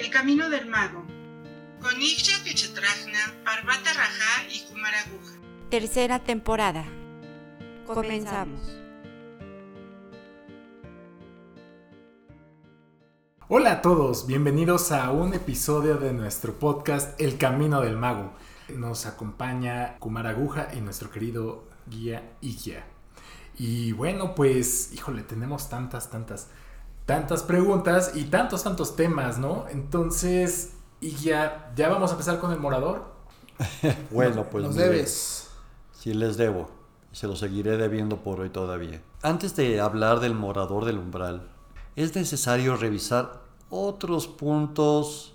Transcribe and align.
El 0.00 0.08
Camino 0.08 0.48
del 0.48 0.64
Mago, 0.64 1.04
con 1.82 2.00
Ixia 2.00 2.42
Pichetrajna, 2.42 3.18
Parvata 3.44 3.92
Raja 3.92 4.48
y 4.50 4.66
Kumaraguja. 4.66 5.34
Tercera 5.68 6.18
temporada. 6.20 6.86
Comenzamos. 7.86 8.62
Hola 13.48 13.72
a 13.72 13.82
todos, 13.82 14.26
bienvenidos 14.26 14.90
a 14.90 15.10
un 15.10 15.34
episodio 15.34 15.98
de 15.98 16.14
nuestro 16.14 16.58
podcast 16.58 17.20
El 17.20 17.36
Camino 17.36 17.82
del 17.82 17.98
Mago. 17.98 18.32
Nos 18.70 19.04
acompaña 19.04 19.98
Kumaraguja 19.98 20.68
y 20.74 20.80
nuestro 20.80 21.10
querido 21.10 21.68
guía 21.86 22.22
Igia. 22.40 22.86
Y 23.58 23.92
bueno, 23.92 24.34
pues, 24.34 24.94
híjole, 24.94 25.24
tenemos 25.24 25.68
tantas, 25.68 26.10
tantas, 26.10 26.48
tantas 27.10 27.42
preguntas 27.42 28.12
y 28.14 28.26
tantos, 28.26 28.62
tantos 28.62 28.94
temas, 28.94 29.36
¿no? 29.36 29.64
Entonces, 29.68 30.74
Igia, 31.00 31.72
¿ya 31.74 31.88
vamos 31.88 32.10
a 32.10 32.12
empezar 32.12 32.38
con 32.38 32.52
el 32.52 32.60
morador? 32.60 33.02
bueno, 34.12 34.44
pues 34.48 34.62
Nos 34.62 34.76
debes. 34.76 35.50
Sí, 35.92 36.14
les 36.14 36.36
debo. 36.36 36.70
y 37.12 37.16
Se 37.16 37.26
lo 37.26 37.34
seguiré 37.34 37.76
debiendo 37.76 38.18
por 38.18 38.38
hoy 38.38 38.50
todavía. 38.50 39.02
Antes 39.22 39.56
de 39.56 39.80
hablar 39.80 40.20
del 40.20 40.36
morador 40.36 40.84
del 40.84 40.98
umbral, 40.98 41.50
es 41.96 42.14
necesario 42.14 42.76
revisar 42.76 43.40
otros 43.70 44.28
puntos 44.28 45.34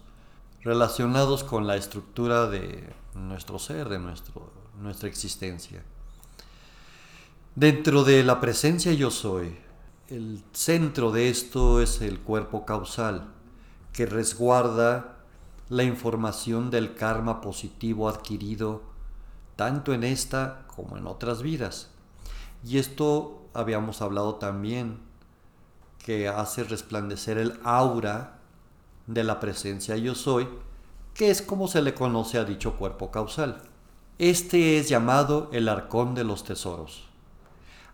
relacionados 0.61 1.43
con 1.43 1.67
la 1.67 1.75
estructura 1.75 2.47
de 2.47 2.89
nuestro 3.15 3.59
ser, 3.59 3.89
de 3.89 3.99
nuestro, 3.99 4.49
nuestra 4.79 5.09
existencia. 5.09 5.83
Dentro 7.53 8.05
de 8.05 8.23
la 8.23 8.39
presencia 8.39 8.93
yo 8.93 9.11
soy, 9.11 9.64
el 10.09 10.43
centro 10.53 11.11
de 11.11 11.29
esto 11.29 11.81
es 11.81 12.01
el 12.01 12.19
cuerpo 12.19 12.65
causal, 12.65 13.29
que 13.91 14.05
resguarda 14.05 15.17
la 15.67 15.83
información 15.83 16.69
del 16.69 16.93
karma 16.93 17.41
positivo 17.41 18.07
adquirido 18.07 18.83
tanto 19.55 19.93
en 19.93 20.03
esta 20.03 20.65
como 20.75 20.97
en 20.97 21.07
otras 21.07 21.41
vidas. 21.41 21.89
Y 22.63 22.77
esto 22.77 23.47
habíamos 23.53 24.01
hablado 24.01 24.35
también, 24.35 24.99
que 26.03 26.27
hace 26.27 26.63
resplandecer 26.63 27.39
el 27.39 27.59
aura 27.63 28.39
de 29.07 29.23
la 29.23 29.39
presencia 29.39 29.97
yo 29.97 30.13
soy, 30.13 30.47
que 31.15 31.31
es 31.31 31.41
como 31.41 31.67
se 31.67 31.81
le 31.81 31.95
conoce 31.95 32.37
a 32.37 32.45
dicho 32.45 32.75
cuerpo 32.77 33.09
causal. 33.09 33.63
Este 34.19 34.77
es 34.77 34.87
llamado 34.87 35.49
el 35.51 35.67
arcón 35.67 36.13
de 36.13 36.25
los 36.25 36.43
tesoros. 36.43 37.04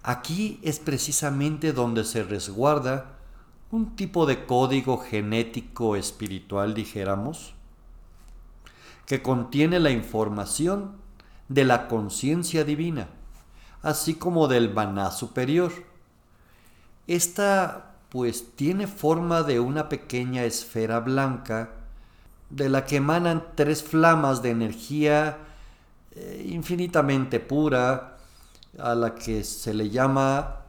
Aquí 0.03 0.59
es 0.63 0.79
precisamente 0.79 1.73
donde 1.73 2.03
se 2.03 2.23
resguarda 2.23 3.17
un 3.71 3.95
tipo 3.95 4.25
de 4.25 4.45
código 4.45 4.97
genético 4.97 5.95
espiritual, 5.95 6.73
dijéramos, 6.73 7.53
que 9.05 9.21
contiene 9.21 9.79
la 9.79 9.91
información 9.91 10.95
de 11.49 11.65
la 11.65 11.87
conciencia 11.87 12.63
divina, 12.63 13.07
así 13.81 14.15
como 14.15 14.47
del 14.47 14.73
maná 14.73 15.11
superior. 15.11 15.71
Esta 17.07 17.95
pues 18.09 18.55
tiene 18.55 18.87
forma 18.87 19.43
de 19.43 19.59
una 19.59 19.87
pequeña 19.87 20.43
esfera 20.43 20.99
blanca 20.99 21.69
de 22.49 22.67
la 22.67 22.85
que 22.85 22.97
emanan 22.97 23.45
tres 23.55 23.83
flamas 23.83 24.41
de 24.41 24.49
energía 24.49 25.37
eh, 26.13 26.45
infinitamente 26.49 27.39
pura, 27.39 28.10
a 28.79 28.95
la 28.95 29.15
que 29.15 29.43
se 29.43 29.73
le 29.73 29.89
llama 29.89 30.61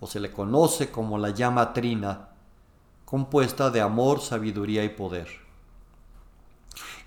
o 0.00 0.06
se 0.06 0.20
le 0.20 0.32
conoce 0.32 0.90
como 0.90 1.18
la 1.18 1.30
llama 1.30 1.72
trina, 1.72 2.28
compuesta 3.04 3.70
de 3.70 3.80
amor, 3.80 4.20
sabiduría 4.20 4.84
y 4.84 4.88
poder. 4.88 5.28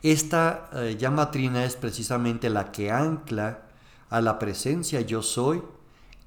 Esta 0.02 0.70
eh, 0.74 0.96
llama 0.98 1.32
trina 1.32 1.66
es 1.66 1.76
precisamente 1.76 2.50
la 2.50 2.72
que 2.72 2.92
ancla 2.92 3.62
a 4.10 4.22
la 4.22 4.40
presencia 4.40 5.02
yo 5.02 5.22
soy 5.22 5.64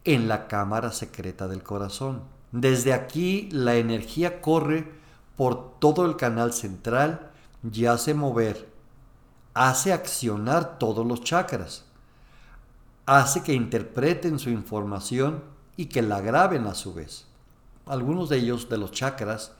en 0.04 0.28
la 0.28 0.48
cámara 0.48 0.92
secreta 0.92 1.48
del 1.48 1.62
corazón. 1.62 2.22
Desde 2.50 2.92
aquí 2.92 3.48
la 3.52 3.76
energía 3.76 4.40
corre 4.40 4.90
por 5.36 5.78
todo 5.78 6.04
el 6.06 6.16
canal 6.16 6.52
central 6.52 7.30
y 7.72 7.86
hace 7.86 8.14
mover, 8.14 8.68
hace 9.54 9.92
accionar 9.92 10.78
todos 10.78 11.06
los 11.06 11.22
chakras, 11.22 11.84
hace 13.08 13.42
que 13.42 13.54
interpreten 13.54 14.38
su 14.38 14.50
información 14.50 15.42
y 15.78 15.86
que 15.86 16.02
la 16.02 16.20
graben 16.20 16.66
a 16.66 16.74
su 16.74 16.92
vez. 16.92 17.24
Algunos 17.86 18.28
de 18.28 18.36
ellos, 18.36 18.68
de 18.68 18.76
los 18.76 18.92
chakras, 18.92 19.52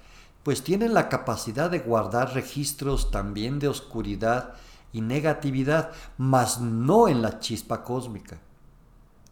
pues 0.42 0.62
tienen 0.62 0.92
la 0.92 1.08
capacidad 1.08 1.70
de 1.70 1.78
guardar 1.78 2.34
registros 2.34 3.10
también 3.10 3.58
de 3.58 3.68
oscuridad 3.68 4.52
y 4.92 5.00
negatividad, 5.00 5.92
mas 6.18 6.60
no 6.60 7.08
en 7.08 7.22
la 7.22 7.40
chispa 7.40 7.84
cósmica, 7.84 8.38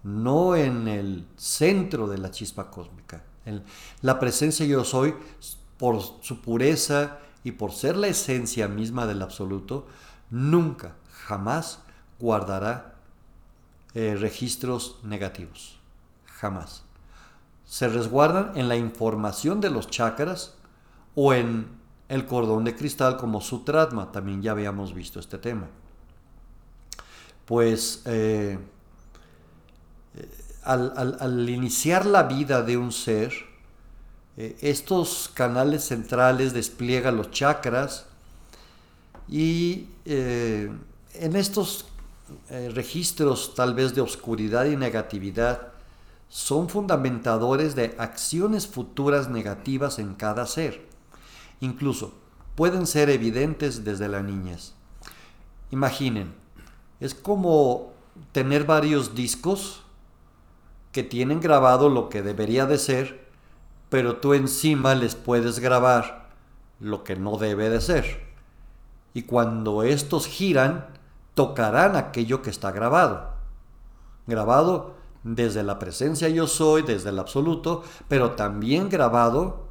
no 0.03 0.57
en 0.57 0.89
el 0.89 1.27
centro 1.37 2.07
de 2.07 2.17
la 2.17 2.31
chispa 2.31 2.71
cósmica. 2.71 3.23
En 3.45 3.65
la 4.01 4.19
presencia 4.19 4.65
yo 4.65 4.83
soy, 4.83 5.15
por 5.77 6.01
su 6.23 6.41
pureza 6.41 7.19
y 7.45 7.53
por 7.53 7.73
ser 7.73 7.99
la 7.99 8.07
esencia 8.07 8.67
misma 8.67 9.07
del 9.07 9.21
absoluto, 9.21 9.87
nunca, 10.31 10.97
jamás 11.11 11.81
guardará 12.19 12.96
eh, 13.97 14.15
registros 14.15 14.99
negativos. 15.03 15.79
Jamás. 16.27 16.83
Se 17.65 17.89
resguardan 17.89 18.53
en 18.55 18.69
la 18.69 18.77
información 18.77 19.63
de 19.63 19.71
los 19.71 19.89
chakras 19.89 20.55
o 21.15 21.33
en 21.33 21.67
el 22.11 22.27
cordón 22.27 22.65
de 22.65 22.77
cristal 22.77 23.17
como 23.17 23.41
Sutratma. 23.41 24.13
También 24.13 24.43
ya 24.43 24.51
habíamos 24.51 24.93
visto 24.93 25.19
este 25.19 25.39
tema. 25.39 25.67
Pues 27.47 28.03
eh, 28.05 28.59
al, 30.63 31.17
al, 31.19 31.49
iniciar 31.49 32.05
la 32.05 32.25
vida 32.25 32.63
de 32.63 32.77
un 32.77 32.93
ser, 32.93 33.33
eh, 34.37 34.59
estos 34.61 35.31
canales 35.33 35.85
centrales 35.85 36.53
despliegan 36.53 37.17
los 37.17 37.31
chakras 37.31 38.05
y 39.27 39.87
eh, 40.05 40.71
en 41.15 41.37
estos 41.37 41.87
eh, 42.51 42.71
registros 42.75 43.55
tal 43.55 43.75
vez 43.75 43.95
de 43.95 44.01
oscuridad 44.01 44.67
y 44.67 44.77
negatividad 44.77 45.69
son 46.29 46.69
fundamentadores 46.69 47.77
de 47.77 47.95
acciones 47.99 48.67
futuras 48.67 49.29
negativas 49.29 49.99
en 49.99 50.15
cada 50.15 50.47
ser. 50.47 50.87
Incluso 51.61 52.15
pueden 52.55 52.87
ser 52.87 53.11
evidentes 53.11 53.85
desde 53.85 54.09
la 54.09 54.23
niñez. 54.23 54.75
Imaginen, 55.71 56.35
es 57.01 57.15
como 57.15 57.93
tener 58.33 58.65
varios 58.65 59.15
discos 59.15 59.83
que 60.93 61.03
tienen 61.03 61.41
grabado 61.41 61.89
lo 61.89 62.09
que 62.09 62.23
debería 62.23 62.67
de 62.67 62.79
ser, 62.79 63.27
pero 63.89 64.17
tú 64.17 64.35
encima 64.35 64.95
les 64.95 65.15
puedes 65.15 65.59
grabar 65.59 66.31
lo 66.81 67.05
que 67.05 67.17
no 67.17 67.37
debe 67.37 67.69
de 67.69 67.81
ser. 67.81 68.27
Y 69.15 69.23
cuando 69.23 69.83
estos 69.83 70.27
giran, 70.27 70.87
tocarán 71.37 71.97
aquello 71.97 72.41
que 72.41 72.49
está 72.49 72.73
grabado. 72.73 73.35
Grabado 74.27 74.95
desde 75.23 75.63
la 75.63 75.79
presencia 75.79 76.31
yo 76.31 76.47
soy, 76.47 76.81
desde 76.81 77.11
el 77.11 77.19
absoluto, 77.19 77.85
pero 78.09 78.33
también 78.33 78.89
grabado 78.89 79.67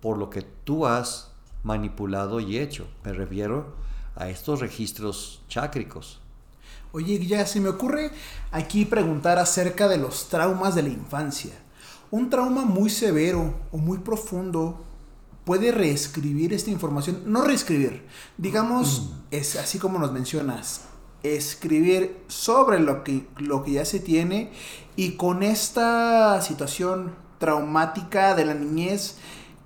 por 0.00 0.18
lo 0.18 0.28
que 0.28 0.42
tú 0.42 0.86
has 0.86 1.32
manipulado 1.62 2.40
y 2.40 2.58
hecho. 2.58 2.86
Me 3.04 3.14
refiero 3.14 3.72
a 4.16 4.28
estos 4.28 4.60
registros 4.60 5.42
chácricos. 5.48 6.20
Oye, 6.92 7.24
ya 7.26 7.46
se 7.46 7.60
me 7.60 7.70
ocurre 7.70 8.10
aquí 8.52 8.84
preguntar 8.84 9.38
acerca 9.38 9.88
de 9.88 9.96
los 9.96 10.28
traumas 10.28 10.74
de 10.74 10.82
la 10.82 10.90
infancia. 10.90 11.54
Un 12.10 12.28
trauma 12.28 12.66
muy 12.66 12.90
severo 12.90 13.54
o 13.72 13.78
muy 13.78 13.96
profundo 13.96 14.84
puede 15.48 15.72
reescribir 15.72 16.52
esta 16.52 16.70
información, 16.70 17.22
no 17.24 17.40
reescribir, 17.40 18.04
digamos, 18.36 19.00
mm. 19.00 19.24
es 19.30 19.56
así 19.56 19.78
como 19.78 19.98
nos 19.98 20.12
mencionas, 20.12 20.84
escribir 21.22 22.18
sobre 22.28 22.80
lo 22.80 23.02
que, 23.02 23.26
lo 23.38 23.62
que 23.62 23.72
ya 23.72 23.86
se 23.86 23.98
tiene 23.98 24.52
y 24.94 25.12
con 25.12 25.42
esta 25.42 26.42
situación 26.42 27.14
traumática 27.38 28.34
de 28.34 28.44
la 28.44 28.52
niñez, 28.52 29.16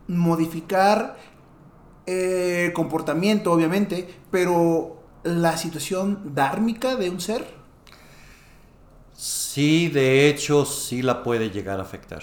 modificar 0.06 1.16
el 2.06 2.68
eh, 2.68 2.72
comportamiento, 2.72 3.50
obviamente, 3.50 4.06
pero 4.30 5.02
la 5.24 5.56
situación 5.56 6.32
dármica 6.32 6.94
de 6.94 7.10
un 7.10 7.20
ser? 7.20 7.44
Sí, 9.16 9.88
de 9.88 10.28
hecho, 10.28 10.64
sí 10.64 11.02
la 11.02 11.24
puede 11.24 11.50
llegar 11.50 11.80
a 11.80 11.82
afectar. 11.82 12.22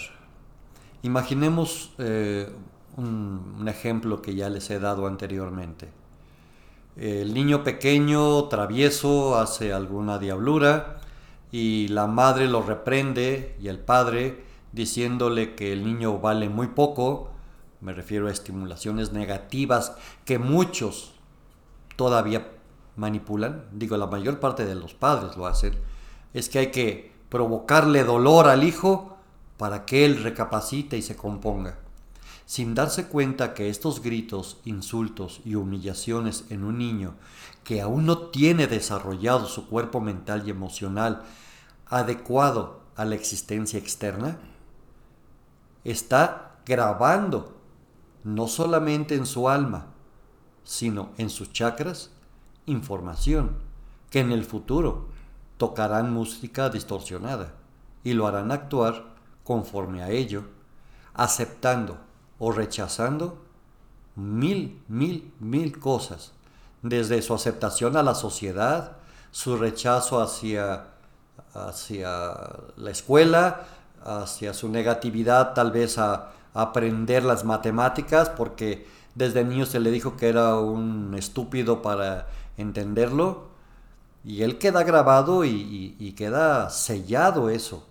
Imaginemos 1.02 1.92
eh, 1.98 2.48
un, 3.00 3.68
ejemplo 3.68 4.22
que 4.22 4.34
ya 4.34 4.48
les 4.48 4.70
he 4.70 4.78
dado 4.78 5.06
anteriormente. 5.06 5.88
El 6.96 7.34
niño 7.34 7.64
pequeño, 7.64 8.44
travieso, 8.44 9.38
hace 9.38 9.72
alguna 9.72 10.18
diablura 10.18 10.98
y 11.52 11.88
la 11.88 12.06
madre 12.06 12.46
lo 12.46 12.62
reprende 12.62 13.56
y 13.60 13.68
el 13.68 13.78
padre 13.78 14.44
diciéndole 14.72 15.54
que 15.54 15.72
el 15.72 15.84
niño 15.84 16.18
vale 16.18 16.48
muy 16.48 16.68
poco 16.68 17.30
me 17.80 17.94
refiero 17.94 18.28
a 18.28 18.30
estimulaciones 18.30 19.12
negativas 19.12 19.96
que 20.24 20.38
muchos 20.38 21.12
todavía 21.96 22.52
manipulan, 22.96 23.64
digo 23.72 23.96
la 23.96 24.06
mayor 24.06 24.40
parte 24.40 24.66
de 24.66 24.74
los 24.74 24.94
padres 24.94 25.36
lo 25.36 25.46
hacen, 25.46 25.74
es 26.34 26.48
que 26.48 26.58
hay 26.58 26.70
que 26.70 27.12
provocarle 27.28 28.04
dolor 28.04 28.48
al 28.48 28.64
hijo 28.64 29.16
para 29.56 29.86
que 29.86 30.04
él 30.04 30.22
recapacite 30.22 30.96
y 30.96 31.02
se 31.02 31.16
componga, 31.16 31.78
sin 32.50 32.74
darse 32.74 33.06
cuenta 33.06 33.54
que 33.54 33.68
estos 33.68 34.02
gritos, 34.02 34.58
insultos 34.64 35.40
y 35.44 35.54
humillaciones 35.54 36.46
en 36.50 36.64
un 36.64 36.78
niño 36.78 37.14
que 37.62 37.80
aún 37.80 38.06
no 38.06 38.18
tiene 38.30 38.66
desarrollado 38.66 39.46
su 39.46 39.68
cuerpo 39.68 40.00
mental 40.00 40.42
y 40.44 40.50
emocional 40.50 41.22
adecuado 41.86 42.80
a 42.96 43.04
la 43.04 43.14
existencia 43.14 43.78
externa, 43.78 44.40
está 45.84 46.56
grabando 46.66 47.56
no 48.24 48.48
solamente 48.48 49.14
en 49.14 49.26
su 49.26 49.48
alma, 49.48 49.86
sino 50.64 51.10
en 51.18 51.30
sus 51.30 51.52
chakras, 51.52 52.10
información 52.66 53.58
que 54.10 54.18
en 54.18 54.32
el 54.32 54.44
futuro 54.44 55.06
tocarán 55.56 56.12
música 56.12 56.68
distorsionada 56.68 57.54
y 58.02 58.14
lo 58.14 58.26
harán 58.26 58.50
actuar 58.50 59.14
conforme 59.44 60.02
a 60.02 60.10
ello, 60.10 60.46
aceptando 61.14 62.09
o 62.40 62.50
rechazando 62.50 63.38
mil, 64.16 64.82
mil, 64.88 65.32
mil 65.38 65.78
cosas, 65.78 66.32
desde 66.82 67.22
su 67.22 67.34
aceptación 67.34 67.96
a 67.96 68.02
la 68.02 68.14
sociedad, 68.14 68.96
su 69.30 69.56
rechazo 69.56 70.20
hacia, 70.20 70.86
hacia 71.54 72.10
la 72.76 72.90
escuela, 72.90 73.66
hacia 74.02 74.54
su 74.54 74.68
negatividad 74.68 75.52
tal 75.54 75.70
vez 75.70 75.98
a, 75.98 76.32
aprender 76.52 77.22
las 77.22 77.44
matemáticas, 77.44 78.28
porque 78.28 78.84
desde 79.14 79.44
niño 79.44 79.66
se 79.66 79.78
le 79.78 79.92
dijo 79.92 80.16
que 80.16 80.28
era 80.28 80.56
un 80.56 81.14
estúpido 81.14 81.80
para 81.80 82.26
entenderlo, 82.56 83.50
y 84.24 84.42
él 84.42 84.58
queda 84.58 84.82
grabado 84.82 85.44
y, 85.44 85.94
y 85.96 86.12
queda 86.12 86.68
sellado 86.70 87.50
eso. 87.50 87.86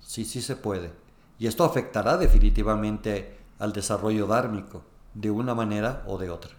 Sí, 0.00 0.24
sí 0.24 0.40
se 0.40 0.54
puede. 0.54 0.92
Y 1.40 1.48
esto 1.48 1.64
afectará 1.64 2.16
definitivamente 2.16 3.37
al 3.58 3.72
desarrollo 3.72 4.26
dármico, 4.26 4.82
de 5.14 5.30
una 5.30 5.54
manera 5.54 6.04
o 6.06 6.18
de 6.18 6.30
otra. 6.30 6.50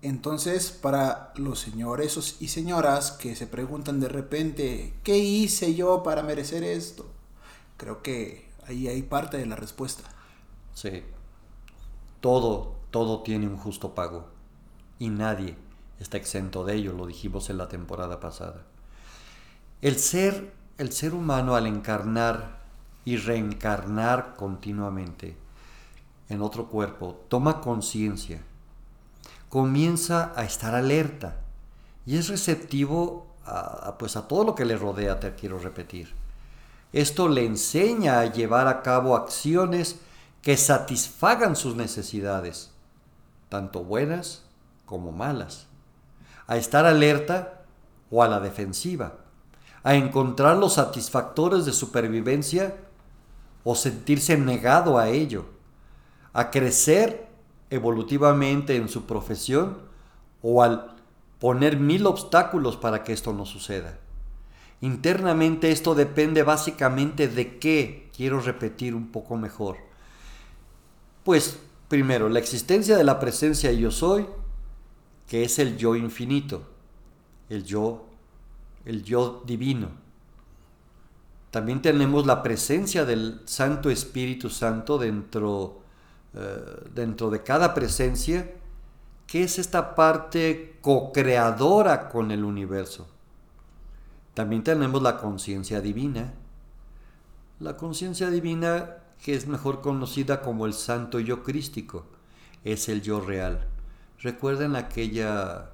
Entonces, 0.00 0.70
para 0.70 1.32
los 1.34 1.58
señores 1.58 2.36
y 2.40 2.48
señoras 2.48 3.10
que 3.10 3.34
se 3.34 3.48
preguntan 3.48 3.98
de 3.98 4.08
repente, 4.08 4.94
¿qué 5.02 5.18
hice 5.18 5.74
yo 5.74 6.04
para 6.04 6.22
merecer 6.22 6.62
esto? 6.62 7.06
Creo 7.76 8.00
que 8.02 8.48
ahí 8.68 8.86
hay 8.86 9.02
parte 9.02 9.38
de 9.38 9.46
la 9.46 9.56
respuesta. 9.56 10.04
Sí. 10.74 11.02
Todo, 12.20 12.76
todo 12.90 13.22
tiene 13.22 13.48
un 13.48 13.56
justo 13.56 13.94
pago. 13.94 14.28
Y 15.00 15.08
nadie 15.08 15.56
está 15.98 16.16
exento 16.16 16.64
de 16.64 16.74
ello, 16.74 16.92
lo 16.92 17.06
dijimos 17.06 17.50
en 17.50 17.58
la 17.58 17.68
temporada 17.68 18.20
pasada. 18.20 18.62
El 19.82 19.98
ser, 19.98 20.52
el 20.76 20.92
ser 20.92 21.14
humano 21.14 21.56
al 21.56 21.66
encarnar 21.66 22.60
y 23.04 23.16
reencarnar 23.16 24.34
continuamente 24.36 25.36
en 26.28 26.42
otro 26.42 26.68
cuerpo, 26.68 27.24
toma 27.28 27.60
conciencia 27.60 28.42
comienza 29.48 30.32
a 30.36 30.44
estar 30.44 30.74
alerta 30.74 31.36
y 32.06 32.16
es 32.16 32.28
receptivo 32.28 33.26
a, 33.44 33.96
pues 33.98 34.16
a 34.16 34.28
todo 34.28 34.44
lo 34.44 34.54
que 34.54 34.64
le 34.64 34.76
rodea, 34.76 35.20
te 35.20 35.34
quiero 35.34 35.58
repetir. 35.58 36.14
Esto 36.92 37.28
le 37.28 37.44
enseña 37.44 38.20
a 38.20 38.32
llevar 38.32 38.66
a 38.66 38.82
cabo 38.82 39.16
acciones 39.16 40.00
que 40.42 40.56
satisfagan 40.56 41.56
sus 41.56 41.74
necesidades, 41.74 42.70
tanto 43.48 43.84
buenas 43.84 44.44
como 44.86 45.12
malas, 45.12 45.66
a 46.46 46.56
estar 46.56 46.86
alerta 46.86 47.62
o 48.10 48.22
a 48.22 48.28
la 48.28 48.40
defensiva, 48.40 49.16
a 49.82 49.94
encontrar 49.94 50.56
los 50.56 50.74
satisfactores 50.74 51.64
de 51.64 51.72
supervivencia 51.72 52.76
o 53.64 53.74
sentirse 53.74 54.36
negado 54.36 54.98
a 54.98 55.08
ello, 55.08 55.46
a 56.32 56.50
crecer 56.50 57.28
evolutivamente 57.70 58.76
en 58.76 58.88
su 58.88 59.04
profesión 59.06 59.78
o 60.42 60.62
al 60.62 60.96
poner 61.38 61.78
mil 61.78 62.06
obstáculos 62.06 62.76
para 62.76 63.04
que 63.04 63.12
esto 63.12 63.32
no 63.32 63.46
suceda. 63.46 63.98
Internamente 64.80 65.70
esto 65.72 65.94
depende 65.94 66.42
básicamente 66.42 67.28
de 67.28 67.58
qué, 67.58 68.10
quiero 68.16 68.40
repetir 68.40 68.94
un 68.94 69.08
poco 69.08 69.36
mejor. 69.36 69.76
Pues 71.24 71.58
primero, 71.88 72.28
la 72.28 72.38
existencia 72.38 72.96
de 72.96 73.04
la 73.04 73.18
presencia 73.18 73.72
yo 73.72 73.90
soy, 73.90 74.26
que 75.26 75.44
es 75.44 75.58
el 75.58 75.76
yo 75.76 75.96
infinito, 75.96 76.62
el 77.48 77.64
yo, 77.64 78.06
el 78.84 79.02
yo 79.02 79.42
divino. 79.46 79.88
También 81.50 81.82
tenemos 81.82 82.26
la 82.26 82.42
presencia 82.42 83.04
del 83.04 83.40
Santo 83.46 83.90
Espíritu 83.90 84.48
Santo 84.50 84.98
dentro 84.98 85.82
eh, 86.34 86.90
dentro 86.94 87.30
de 87.30 87.42
cada 87.42 87.72
presencia, 87.72 88.52
que 89.26 89.42
es 89.42 89.58
esta 89.58 89.94
parte 89.94 90.78
co-creadora 90.82 92.10
con 92.10 92.30
el 92.30 92.44
universo. 92.44 93.08
También 94.34 94.62
tenemos 94.62 95.02
la 95.02 95.16
conciencia 95.16 95.80
divina. 95.80 96.34
La 97.60 97.76
conciencia 97.76 98.30
divina, 98.30 98.96
que 99.22 99.34
es 99.34 99.46
mejor 99.46 99.80
conocida 99.80 100.42
como 100.42 100.66
el 100.66 100.74
santo 100.74 101.18
yo 101.18 101.42
crístico, 101.42 102.06
es 102.62 102.88
el 102.88 103.00
yo 103.02 103.20
real. 103.20 103.66
Recuerden 104.20 104.76
aquella 104.76 105.70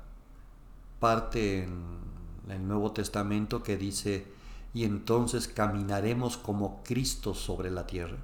parte 1.00 1.64
en 1.64 2.50
el 2.50 2.66
Nuevo 2.66 2.92
Testamento 2.92 3.62
que 3.62 3.76
dice, 3.76 4.26
y 4.72 4.84
entonces 4.84 5.48
caminaremos 5.48 6.36
como 6.36 6.82
Cristo 6.84 7.34
sobre 7.34 7.70
la 7.70 7.86
tierra 7.86 8.18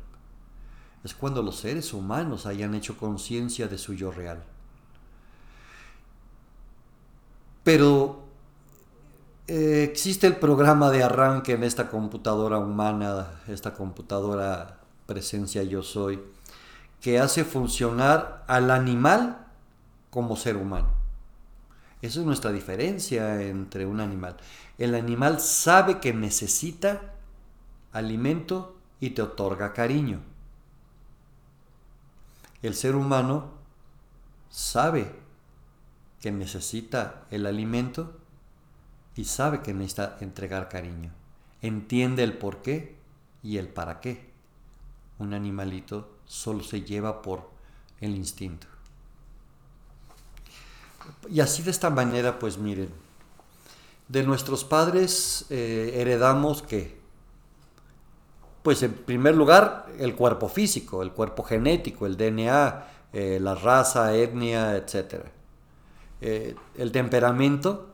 es 1.05 1.15
cuando 1.15 1.43
los 1.43 1.57
seres 1.57 1.93
humanos 1.93 2.47
hayan 2.47 2.75
hecho 2.75 2.97
conciencia 2.97 3.69
de 3.69 3.79
su 3.79 3.95
yo 3.95 4.11
real. 4.11 4.43
Pero 7.65 8.25
eh, 9.47 9.87
existe 9.91 10.27
el 10.27 10.37
programa 10.37 10.91
de 10.91 11.03
arranque 11.03 11.53
en 11.53 11.65
esta 11.65 11.89
computadora 11.89 12.59
humana, 12.59 13.41
esta 13.49 13.75
computadora 13.75 14.79
presencia 15.07 15.63
yo 15.63 15.83
soy, 15.83 16.21
que 17.01 17.19
hace 17.19 17.45
funcionar 17.45 18.45
al 18.47 18.71
animal 18.71 19.47
como 20.11 20.37
ser 20.37 20.57
humano. 20.57 20.89
Esa 22.03 22.21
es 22.21 22.27
nuestra 22.27 22.53
diferencia 22.53 23.43
entre 23.43 23.87
un 23.87 24.01
animal. 24.01 24.37
El 24.79 24.95
animal 24.95 25.41
sabe 25.41 26.01
que 26.01 26.15
necesita 26.15 27.15
alimento 27.93 28.77
y 29.01 29.11
te 29.11 29.23
otorga 29.23 29.73
cariño. 29.73 30.21
El 32.63 32.75
ser 32.75 32.95
humano 32.95 33.51
sabe 34.51 35.13
que 36.21 36.31
necesita 36.31 37.27
el 37.31 37.47
alimento 37.47 38.19
y 39.17 39.25
sabe 39.25 39.63
que 39.63 39.73
necesita 39.73 40.19
entregar 40.21 40.69
cariño. 40.69 41.13
Entiende 41.63 42.23
el 42.23 42.37
por 42.37 42.63
qué 42.63 42.97
y 43.43 43.57
el 43.57 43.69
para 43.69 44.01
qué. 44.01 44.31
Un 45.19 45.35
animalito 45.35 46.19
solo 46.27 46.63
se 46.63 46.83
lleva 46.83 47.23
por 47.23 47.51
el 48.01 48.15
instinto. 48.15 48.67
Y 51.29 51.41
así 51.41 51.63
de 51.63 51.71
esta 51.71 51.91
manera, 51.91 52.39
pues 52.39 52.59
miren, 52.59 52.91
de 54.09 54.23
nuestros 54.23 54.65
padres 54.65 55.47
eh, 55.51 55.93
heredamos 55.97 56.63
que 56.63 57.00
pues 58.63 58.83
en 58.83 58.93
primer 58.93 59.37
lugar, 59.37 59.87
el 59.99 60.15
cuerpo 60.15 60.49
físico, 60.49 61.03
el 61.03 61.13
cuerpo 61.13 61.43
genético, 61.43 62.07
el 62.07 62.17
DNA, 62.17 62.87
eh, 63.13 63.39
la 63.41 63.55
raza, 63.55 64.15
etnia, 64.15 64.77
etc. 64.77 65.25
Eh, 66.21 66.55
el 66.77 66.93
temperamento, 66.93 67.89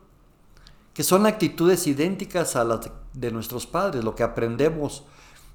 que 0.93 1.05
son 1.05 1.27
actitudes 1.27 1.87
idénticas 1.87 2.57
a 2.57 2.65
las 2.65 2.91
de 3.13 3.31
nuestros 3.31 3.67
padres, 3.67 4.03
lo 4.03 4.15
que 4.15 4.25
aprendemos. 4.25 5.05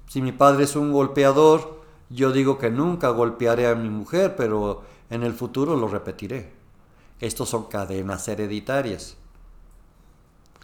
Si 0.08 0.22
mi 0.22 0.32
padre 0.32 0.64
es 0.64 0.76
un 0.76 0.92
golpeador, 0.92 1.82
yo 2.08 2.32
digo 2.32 2.58
que 2.58 2.70
nunca 2.70 3.10
golpearé 3.10 3.66
a 3.66 3.74
mi 3.74 3.90
mujer, 3.90 4.34
pero 4.36 4.82
en 5.10 5.22
el 5.22 5.34
futuro 5.34 5.76
lo 5.76 5.88
repetiré. 5.88 6.52
Estos 7.20 7.50
son 7.50 7.64
cadenas 7.64 8.26
hereditarias. 8.28 9.16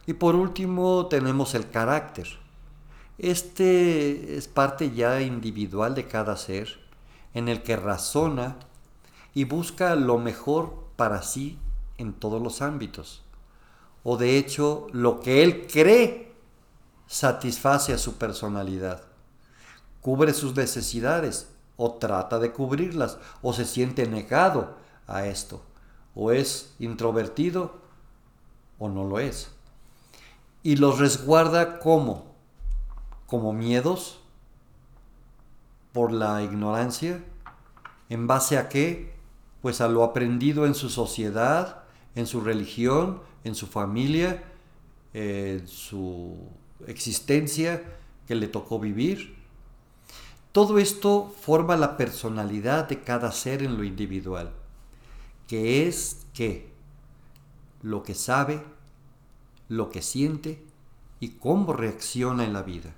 Y 0.06 0.14
por 0.14 0.34
último 0.34 1.06
tenemos 1.06 1.54
el 1.54 1.70
carácter 1.70 2.47
este 3.18 4.36
es 4.36 4.48
parte 4.48 4.92
ya 4.92 5.20
individual 5.20 5.94
de 5.94 6.06
cada 6.06 6.36
ser, 6.36 6.78
en 7.34 7.48
el 7.48 7.62
que 7.62 7.76
razona 7.76 8.56
y 9.34 9.44
busca 9.44 9.94
lo 9.94 10.18
mejor 10.18 10.84
para 10.96 11.22
sí 11.22 11.58
en 11.98 12.12
todos 12.12 12.40
los 12.40 12.62
ámbitos. 12.62 13.22
O 14.04 14.16
de 14.16 14.38
hecho, 14.38 14.86
lo 14.92 15.20
que 15.20 15.42
él 15.42 15.66
cree 15.66 16.32
satisface 17.06 17.92
a 17.92 17.98
su 17.98 18.14
personalidad, 18.14 19.02
cubre 20.00 20.32
sus 20.32 20.54
necesidades 20.56 21.50
o 21.76 21.94
trata 21.94 22.38
de 22.38 22.52
cubrirlas 22.52 23.18
o 23.42 23.52
se 23.52 23.64
siente 23.64 24.06
negado 24.06 24.76
a 25.06 25.26
esto 25.26 25.62
o 26.20 26.32
es 26.32 26.74
introvertido 26.80 27.76
o 28.78 28.88
no 28.88 29.04
lo 29.04 29.20
es. 29.20 29.50
Y 30.64 30.74
los 30.74 30.98
resguarda 30.98 31.78
como 31.78 32.27
como 33.28 33.52
miedos 33.52 34.20
por 35.92 36.12
la 36.12 36.42
ignorancia 36.42 37.22
en 38.08 38.26
base 38.26 38.56
a 38.56 38.70
qué? 38.70 39.12
Pues 39.60 39.82
a 39.82 39.88
lo 39.88 40.02
aprendido 40.02 40.64
en 40.64 40.74
su 40.74 40.88
sociedad, 40.88 41.84
en 42.14 42.26
su 42.26 42.40
religión, 42.40 43.20
en 43.44 43.54
su 43.54 43.66
familia, 43.66 44.42
en 45.12 45.68
su 45.68 46.38
existencia 46.86 47.82
que 48.26 48.34
le 48.34 48.48
tocó 48.48 48.78
vivir. 48.78 49.36
Todo 50.52 50.78
esto 50.78 51.30
forma 51.38 51.76
la 51.76 51.98
personalidad 51.98 52.88
de 52.88 53.02
cada 53.02 53.30
ser 53.30 53.62
en 53.62 53.76
lo 53.76 53.84
individual, 53.84 54.52
que 55.46 55.86
es 55.86 56.26
qué? 56.32 56.72
Lo 57.82 58.02
que 58.02 58.14
sabe, 58.14 58.62
lo 59.68 59.90
que 59.90 60.00
siente 60.00 60.64
y 61.20 61.32
cómo 61.32 61.74
reacciona 61.74 62.44
en 62.44 62.54
la 62.54 62.62
vida. 62.62 62.94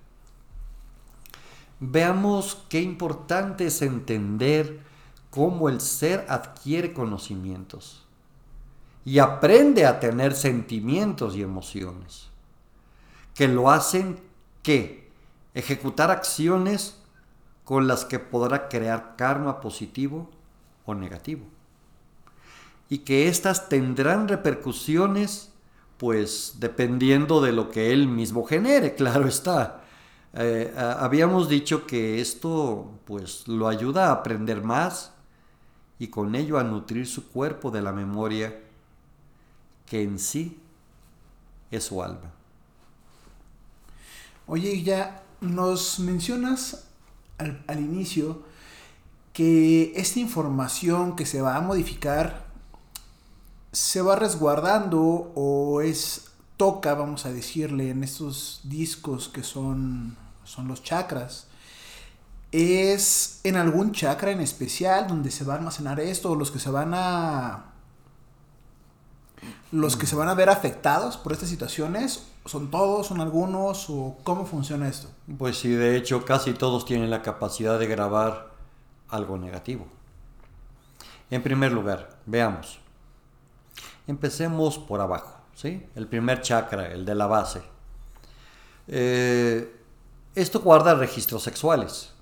Veamos 1.80 2.64
qué 2.68 2.82
importante 2.82 3.66
es 3.66 3.80
entender 3.80 4.80
cómo 5.30 5.68
el 5.68 5.80
ser 5.80 6.26
adquiere 6.28 6.92
conocimientos 6.92 8.06
y 9.04 9.18
aprende 9.18 9.87
a 9.87 9.99
tener 9.99 10.34
sentimientos 10.34 11.34
y 11.34 11.42
emociones 11.42 12.28
que 13.34 13.49
lo 13.49 13.70
hacen 13.70 14.20
que 14.62 15.10
ejecutar 15.54 16.10
acciones 16.10 17.00
con 17.64 17.87
las 17.88 18.04
que 18.04 18.18
podrá 18.18 18.68
crear 18.68 19.16
karma 19.16 19.60
positivo 19.60 20.30
o 20.84 20.94
negativo. 20.94 21.46
Y 22.88 22.99
que 22.99 23.28
éstas 23.28 23.68
tendrán 23.68 24.28
repercusiones, 24.28 25.52
pues 25.96 26.56
dependiendo 26.58 27.40
de 27.40 27.52
lo 27.52 27.70
que 27.70 27.92
él 27.92 28.08
mismo 28.08 28.44
genere, 28.44 28.94
claro 28.96 29.28
está. 29.28 29.84
Eh, 30.32 30.72
habíamos 30.76 31.49
dicho 31.49 31.87
que 31.87 32.20
esto 32.20 32.92
pues 33.04 33.49
lo 33.49 33.66
ayuda 33.66 34.08
a 34.08 34.12
aprender 34.12 34.62
más 34.62 35.12
y 35.99 36.08
con 36.08 36.34
ello 36.34 36.58
a 36.58 36.64
nutrir 36.64 37.06
su 37.06 37.28
cuerpo 37.30 37.70
de 37.70 37.82
la 37.82 37.92
memoria 37.92 38.58
que 39.87 40.02
en 40.02 40.18
sí 40.18 40.60
es 41.70 41.84
su 41.84 42.02
alma. 42.02 42.32
Oye, 44.46 44.82
ya 44.82 45.22
nos 45.40 45.99
mencionas 45.99 46.84
al, 47.38 47.62
al, 47.66 47.80
inicio 47.80 48.42
que 49.32 49.92
esta 49.96 50.20
información 50.20 51.16
que 51.16 51.26
se 51.26 51.40
va 51.40 51.56
a 51.56 51.60
modificar 51.60 52.46
se 53.72 54.02
va 54.02 54.16
resguardando 54.16 55.32
o 55.34 55.80
es 55.80 56.29
toca, 56.61 56.93
vamos 56.93 57.25
a 57.25 57.33
decirle, 57.33 57.88
en 57.88 58.05
estos 58.05 58.61
discos 58.64 59.31
que 59.31 59.43
son, 59.43 60.14
son 60.45 60.69
los 60.69 60.83
chakras. 60.83 61.47
¿Es 62.52 63.40
en 63.45 63.57
algún 63.57 63.93
chakra 63.93 64.31
en 64.31 64.43
especial 64.43 65.07
donde 65.09 65.31
se 65.31 65.43
va 65.45 65.55
a 65.55 65.57
almacenar 65.57 66.00
esto 66.00 66.33
o 66.33 66.35
los 66.35 66.50
que 66.50 66.59
se 66.59 66.69
van 66.69 66.93
a 66.93 67.73
los 69.73 69.97
que 69.97 70.05
se 70.05 70.14
van 70.14 70.29
a 70.29 70.35
ver 70.35 70.50
afectados 70.50 71.17
por 71.17 71.33
estas 71.33 71.49
situaciones? 71.49 72.26
¿Son 72.45 72.71
todos, 72.71 73.07
son 73.07 73.23
algunos 73.23 73.88
o 73.88 74.19
cómo 74.23 74.45
funciona 74.45 74.87
esto? 74.87 75.09
Pues 75.38 75.57
sí, 75.57 75.71
de 75.71 75.97
hecho 75.97 76.26
casi 76.26 76.52
todos 76.52 76.85
tienen 76.85 77.09
la 77.09 77.23
capacidad 77.23 77.79
de 77.79 77.87
grabar 77.87 78.50
algo 79.09 79.38
negativo. 79.38 79.87
En 81.31 81.43
primer 81.43 81.73
lugar, 81.73 82.19
veamos. 82.26 82.81
Empecemos 84.07 84.76
por 84.76 85.00
abajo. 85.00 85.39
El 85.69 86.07
primer 86.07 86.40
chakra, 86.40 86.93
el 86.93 87.05
de 87.05 87.14
la 87.14 87.26
base. 87.26 87.62
Eh, 88.88 89.76
esto 90.35 90.61
guarda 90.61 90.95
registros 90.95 91.43
sexuales. 91.43 92.12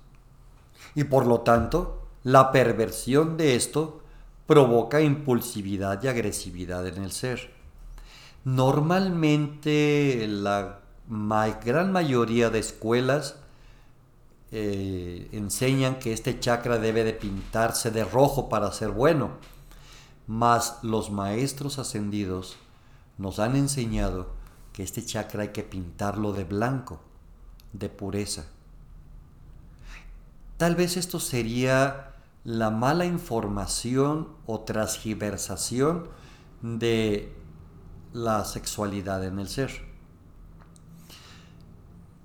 Y 0.94 1.04
por 1.04 1.26
lo 1.26 1.40
tanto, 1.40 2.08
la 2.24 2.50
perversión 2.50 3.36
de 3.36 3.54
esto 3.54 4.02
provoca 4.46 5.00
impulsividad 5.00 6.02
y 6.02 6.08
agresividad 6.08 6.86
en 6.86 7.04
el 7.04 7.12
ser. 7.12 7.52
Normalmente 8.44 10.26
la 10.28 10.80
gran 11.64 11.92
mayoría 11.92 12.50
de 12.50 12.58
escuelas 12.58 13.36
eh, 14.50 15.28
enseñan 15.32 15.98
que 15.98 16.12
este 16.12 16.40
chakra 16.40 16.78
debe 16.78 17.04
de 17.04 17.12
pintarse 17.12 17.90
de 17.90 18.04
rojo 18.04 18.48
para 18.48 18.72
ser 18.72 18.90
bueno, 18.90 19.32
mas 20.26 20.78
los 20.82 21.10
maestros 21.10 21.78
ascendidos 21.78 22.56
nos 23.18 23.38
han 23.40 23.56
enseñado 23.56 24.30
que 24.72 24.82
este 24.82 25.04
chakra 25.04 25.42
hay 25.42 25.48
que 25.48 25.64
pintarlo 25.64 26.32
de 26.32 26.44
blanco, 26.44 27.00
de 27.72 27.88
pureza. 27.88 28.46
Tal 30.56 30.76
vez 30.76 30.96
esto 30.96 31.20
sería 31.20 32.14
la 32.44 32.70
mala 32.70 33.04
información 33.04 34.28
o 34.46 34.60
transgiversación 34.60 36.08
de 36.62 37.32
la 38.12 38.44
sexualidad 38.44 39.24
en 39.24 39.38
el 39.38 39.48
ser. 39.48 39.86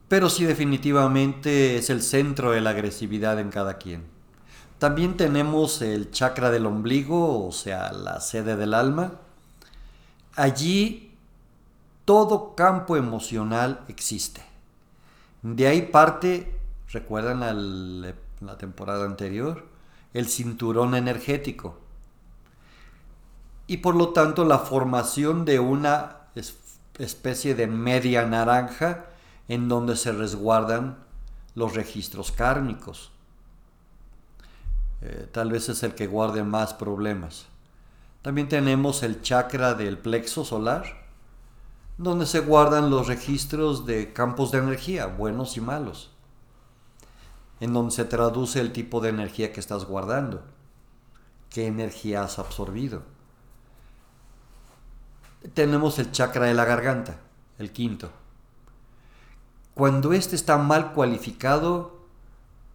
Pero 0.07 0.29
sí 0.29 0.45
definitivamente 0.45 1.77
es 1.77 1.89
el 1.89 2.01
centro 2.01 2.51
de 2.51 2.62
la 2.62 2.69
agresividad 2.69 3.39
en 3.39 3.50
cada 3.50 3.77
quien. 3.77 4.03
También 4.77 5.17
tenemos 5.17 5.81
el 5.81 6.12
chakra 6.12 6.51
del 6.51 6.65
ombligo, 6.65 7.47
o 7.47 7.51
sea, 7.51 7.91
la 7.91 8.19
sede 8.19 8.55
del 8.55 8.73
alma, 8.73 9.19
Allí 10.35 11.15
todo 12.05 12.55
campo 12.55 12.97
emocional 12.97 13.83
existe. 13.87 14.43
De 15.41 15.67
ahí 15.67 15.83
parte, 15.83 16.59
recuerdan 16.89 17.41
la 18.39 18.57
temporada 18.57 19.05
anterior, 19.05 19.65
el 20.13 20.27
cinturón 20.27 20.95
energético. 20.95 21.77
Y 23.67 23.77
por 23.77 23.95
lo 23.95 24.09
tanto 24.09 24.45
la 24.45 24.59
formación 24.59 25.45
de 25.45 25.59
una 25.59 26.17
especie 26.99 27.55
de 27.55 27.67
media 27.67 28.25
naranja 28.25 29.05
en 29.47 29.67
donde 29.67 29.95
se 29.95 30.11
resguardan 30.11 30.97
los 31.55 31.73
registros 31.73 32.31
kármicos. 32.31 33.11
Eh, 35.01 35.27
tal 35.31 35.51
vez 35.51 35.69
es 35.69 35.83
el 35.83 35.95
que 35.95 36.07
guarde 36.07 36.43
más 36.43 36.73
problemas. 36.73 37.47
También 38.24 38.48
tenemos 38.48 39.03
el 39.03 39.22
chakra 39.22 39.74
del 39.74 39.98
plexo 39.98 40.46
solar, 40.46 40.86
donde 41.98 42.25
se 42.25 42.39
guardan 42.39 42.89
los 42.89 43.08
registros 43.08 43.86
de 43.86 44.13
campos 44.13 44.51
de 44.51 44.60
energía, 44.60 45.08
buenos 45.08 45.58
y 45.58 45.62
malos, 45.62 46.10
en 47.60 47.74
donde 47.74 47.92
se 47.92 48.06
traduce 48.06 48.62
el 48.62 48.72
tipo 48.72 49.01
de 49.01 49.10
energía 49.10 49.51
que 49.51 49.60
estás 49.60 49.84
guardando, 49.84 50.42
qué 51.50 51.68
energía 51.68 52.24
has 52.24 52.39
absorbido. 52.39 53.03
Tenemos 55.53 56.00
el 56.00 56.13
chakra 56.13 56.46
de 56.46 56.53
la 56.53 56.63
garganta, 56.63 57.18
el 57.60 57.74
quinto. 57.74 58.10
Cuando 59.74 60.13
este 60.13 60.38
está 60.38 60.58
mal 60.58 60.94
cualificado, 60.94 62.00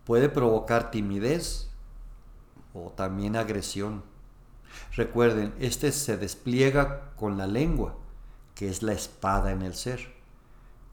puede 0.05 0.29
provocar 0.29 0.91
timidez 0.91 1.71
o 2.75 2.91
también 2.91 3.35
agresión. 3.35 4.03
Recuerden, 4.95 5.55
este 5.59 5.93
se 5.93 6.17
despliega 6.17 7.13
con 7.17 7.39
la 7.39 7.47
lengua, 7.47 7.97
que 8.55 8.69
es 8.69 8.83
la 8.83 8.93
espada 8.93 9.53
en 9.53 9.63
el 9.63 9.75
ser. 9.75 10.13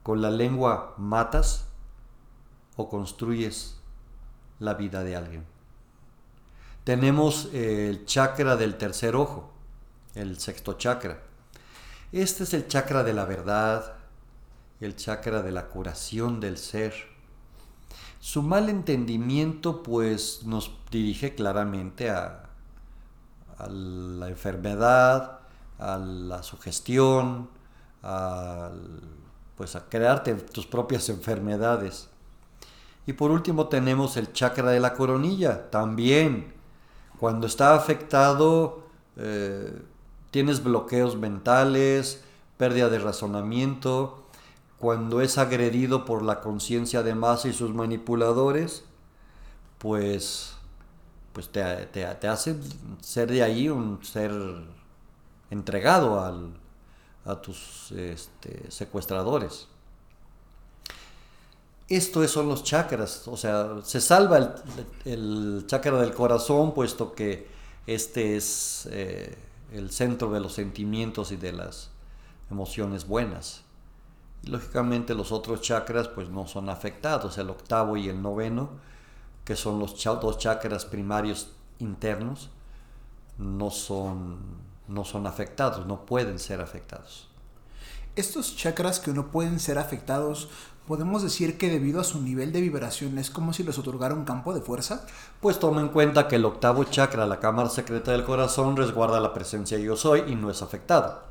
Con 0.02 0.22
la 0.22 0.30
lengua 0.30 0.94
matas 0.98 1.66
o 2.76 2.88
construyes 2.88 3.80
la 4.58 4.74
vida 4.74 5.02
de 5.02 5.16
alguien. 5.16 5.44
Tenemos 6.84 7.50
el 7.52 8.04
chakra 8.04 8.56
del 8.56 8.76
tercer 8.76 9.16
ojo, 9.16 9.52
el 10.14 10.38
sexto 10.38 10.74
chakra. 10.74 11.22
Este 12.12 12.44
es 12.44 12.54
el 12.54 12.68
chakra 12.68 13.02
de 13.02 13.12
la 13.12 13.24
verdad, 13.24 13.96
el 14.80 14.94
chakra 14.94 15.42
de 15.42 15.50
la 15.50 15.66
curación 15.66 16.38
del 16.38 16.58
ser. 16.58 16.94
Su 18.20 18.42
mal 18.42 18.68
entendimiento 18.68 19.82
pues 19.82 20.44
nos 20.44 20.70
dirige 20.90 21.34
claramente 21.34 22.10
a, 22.10 22.45
a 23.58 23.68
la 23.68 24.28
enfermedad, 24.28 25.40
a 25.78 25.96
la 25.98 26.42
sugestión, 26.42 27.48
a, 28.02 28.70
pues 29.56 29.76
a 29.76 29.88
crearte 29.88 30.34
tus 30.34 30.66
propias 30.66 31.08
enfermedades. 31.08 32.08
Y 33.06 33.12
por 33.12 33.30
último 33.30 33.68
tenemos 33.68 34.16
el 34.16 34.32
chakra 34.32 34.70
de 34.70 34.80
la 34.80 34.94
coronilla, 34.94 35.70
también. 35.70 36.52
Cuando 37.20 37.46
está 37.46 37.74
afectado, 37.74 38.82
eh, 39.16 39.80
tienes 40.30 40.62
bloqueos 40.62 41.16
mentales, 41.16 42.22
pérdida 42.56 42.88
de 42.88 42.98
razonamiento. 42.98 44.24
Cuando 44.78 45.20
es 45.20 45.38
agredido 45.38 46.04
por 46.04 46.22
la 46.22 46.40
conciencia 46.40 47.02
de 47.02 47.14
masa 47.14 47.48
y 47.48 47.52
sus 47.52 47.72
manipuladores, 47.72 48.84
pues 49.78 50.56
pues 51.36 51.50
te, 51.50 51.62
te, 51.92 52.28
hace 52.28 52.56
ser 53.02 53.30
de 53.30 53.42
ahí 53.42 53.68
un 53.68 54.02
ser 54.02 54.32
entregado 55.50 56.18
al, 56.18 56.54
a 57.26 57.42
tus 57.42 57.92
este, 57.92 58.70
secuestradores. 58.70 59.68
Esto 61.90 62.26
son 62.26 62.48
los 62.48 62.64
chakras, 62.64 63.28
o 63.28 63.36
sea, 63.36 63.68
se 63.82 64.00
salva 64.00 64.38
el, 64.38 64.50
el 65.04 65.64
chakra 65.66 66.00
del 66.00 66.14
corazón, 66.14 66.72
puesto 66.72 67.14
que 67.14 67.46
este 67.86 68.38
es 68.38 68.88
eh, 68.90 69.36
el 69.72 69.90
centro 69.90 70.32
de 70.32 70.40
los 70.40 70.54
sentimientos 70.54 71.32
y 71.32 71.36
de 71.36 71.52
las 71.52 71.90
emociones 72.50 73.06
buenas. 73.06 73.60
Lógicamente 74.44 75.14
los 75.14 75.32
otros 75.32 75.60
chakras 75.60 76.08
pues 76.08 76.30
no 76.30 76.46
son 76.46 76.70
afectados, 76.70 77.36
el 77.36 77.50
octavo 77.50 77.98
y 77.98 78.08
el 78.08 78.22
noveno, 78.22 78.70
que 79.46 79.56
son 79.56 79.78
los 79.78 80.04
dos 80.04 80.36
chakras 80.36 80.84
primarios 80.84 81.52
internos, 81.78 82.50
no 83.38 83.70
son, 83.70 84.38
no 84.88 85.06
son 85.06 85.26
afectados, 85.26 85.86
no 85.86 86.04
pueden 86.04 86.38
ser 86.38 86.60
afectados. 86.60 87.28
Estos 88.14 88.56
chakras 88.56 89.00
que 89.00 89.12
no 89.12 89.30
pueden 89.30 89.58
ser 89.58 89.78
afectados 89.78 90.48
¿Podemos 90.86 91.24
decir 91.24 91.58
que 91.58 91.68
debido 91.68 92.00
a 92.00 92.04
su 92.04 92.22
nivel 92.22 92.52
de 92.52 92.60
vibración 92.60 93.18
es 93.18 93.28
como 93.28 93.52
si 93.52 93.64
les 93.64 93.76
otorgara 93.76 94.14
un 94.14 94.24
campo 94.24 94.54
de 94.54 94.60
fuerza? 94.60 95.04
Pues 95.40 95.58
toma 95.58 95.80
en 95.80 95.88
cuenta 95.88 96.28
que 96.28 96.36
el 96.36 96.44
octavo 96.44 96.84
chakra, 96.84 97.26
la 97.26 97.40
cámara 97.40 97.68
secreta 97.68 98.12
del 98.12 98.22
corazón, 98.22 98.76
resguarda 98.76 99.18
la 99.18 99.34
presencia 99.34 99.78
yo 99.78 99.96
soy 99.96 100.22
y 100.28 100.36
no 100.36 100.48
es 100.48 100.62
afectado. 100.62 101.24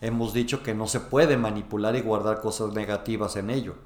Hemos 0.00 0.32
dicho 0.32 0.64
que 0.64 0.74
no 0.74 0.88
se 0.88 0.98
puede 0.98 1.36
manipular 1.36 1.94
y 1.94 2.00
guardar 2.00 2.40
cosas 2.40 2.72
negativas 2.72 3.36
en 3.36 3.50
ello. 3.50 3.76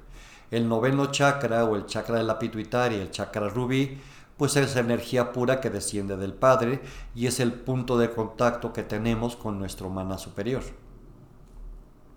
El 0.53 0.69
noveno 0.69 1.07
chakra 1.07 1.65
o 1.65 1.75
el 1.75 1.85
chakra 1.85 2.17
de 2.17 2.23
la 2.23 2.37
pituitaria, 2.37 3.01
el 3.01 3.11
chakra 3.11 3.49
rubí, 3.49 3.99
pues 4.37 4.55
es 4.55 4.75
energía 4.75 5.31
pura 5.31 5.59
que 5.59 5.69
desciende 5.69 6.17
del 6.17 6.33
Padre 6.33 6.81
y 7.15 7.27
es 7.27 7.39
el 7.39 7.53
punto 7.53 7.97
de 7.97 8.11
contacto 8.11 8.73
que 8.73 8.83
tenemos 8.83 9.35
con 9.35 9.57
nuestro 9.57 9.89
mana 9.89 10.17
superior. 10.17 10.63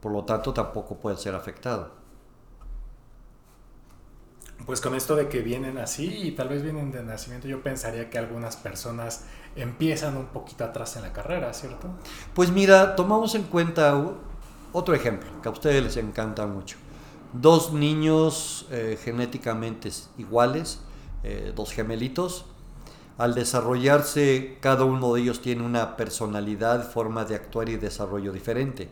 Por 0.00 0.12
lo 0.12 0.24
tanto, 0.24 0.52
tampoco 0.52 0.96
puede 0.96 1.16
ser 1.16 1.34
afectado 1.34 2.06
pues 4.64 4.80
con 4.80 4.94
esto 4.94 5.14
de 5.14 5.28
que 5.28 5.42
vienen 5.42 5.78
así 5.78 6.06
y 6.06 6.32
tal 6.32 6.48
vez 6.48 6.62
vienen 6.62 6.90
de 6.90 7.02
nacimiento, 7.02 7.46
yo 7.46 7.62
pensaría 7.62 8.08
que 8.08 8.18
algunas 8.18 8.56
personas 8.56 9.24
empiezan 9.54 10.16
un 10.16 10.26
poquito 10.26 10.64
atrás 10.64 10.96
en 10.96 11.02
la 11.02 11.12
carrera, 11.12 11.52
¿cierto? 11.52 11.88
Pues 12.34 12.50
mira, 12.50 12.96
tomamos 12.96 13.34
en 13.34 13.44
cuenta 13.44 13.94
otro 14.72 14.94
ejemplo 14.94 15.28
que 15.42 15.48
a 15.48 15.52
ustedes 15.52 15.82
les 15.82 15.96
encanta 15.98 16.46
mucho. 16.46 16.78
Dos 17.40 17.72
niños 17.72 18.66
eh, 18.70 18.98
genéticamente 19.02 19.90
iguales, 20.16 20.80
eh, 21.22 21.52
dos 21.54 21.70
gemelitos, 21.70 22.46
al 23.18 23.34
desarrollarse 23.34 24.58
cada 24.60 24.84
uno 24.84 25.12
de 25.14 25.22
ellos 25.22 25.42
tiene 25.42 25.62
una 25.62 25.96
personalidad, 25.96 26.90
forma 26.90 27.24
de 27.24 27.34
actuar 27.34 27.68
y 27.68 27.76
desarrollo 27.76 28.32
diferente. 28.32 28.88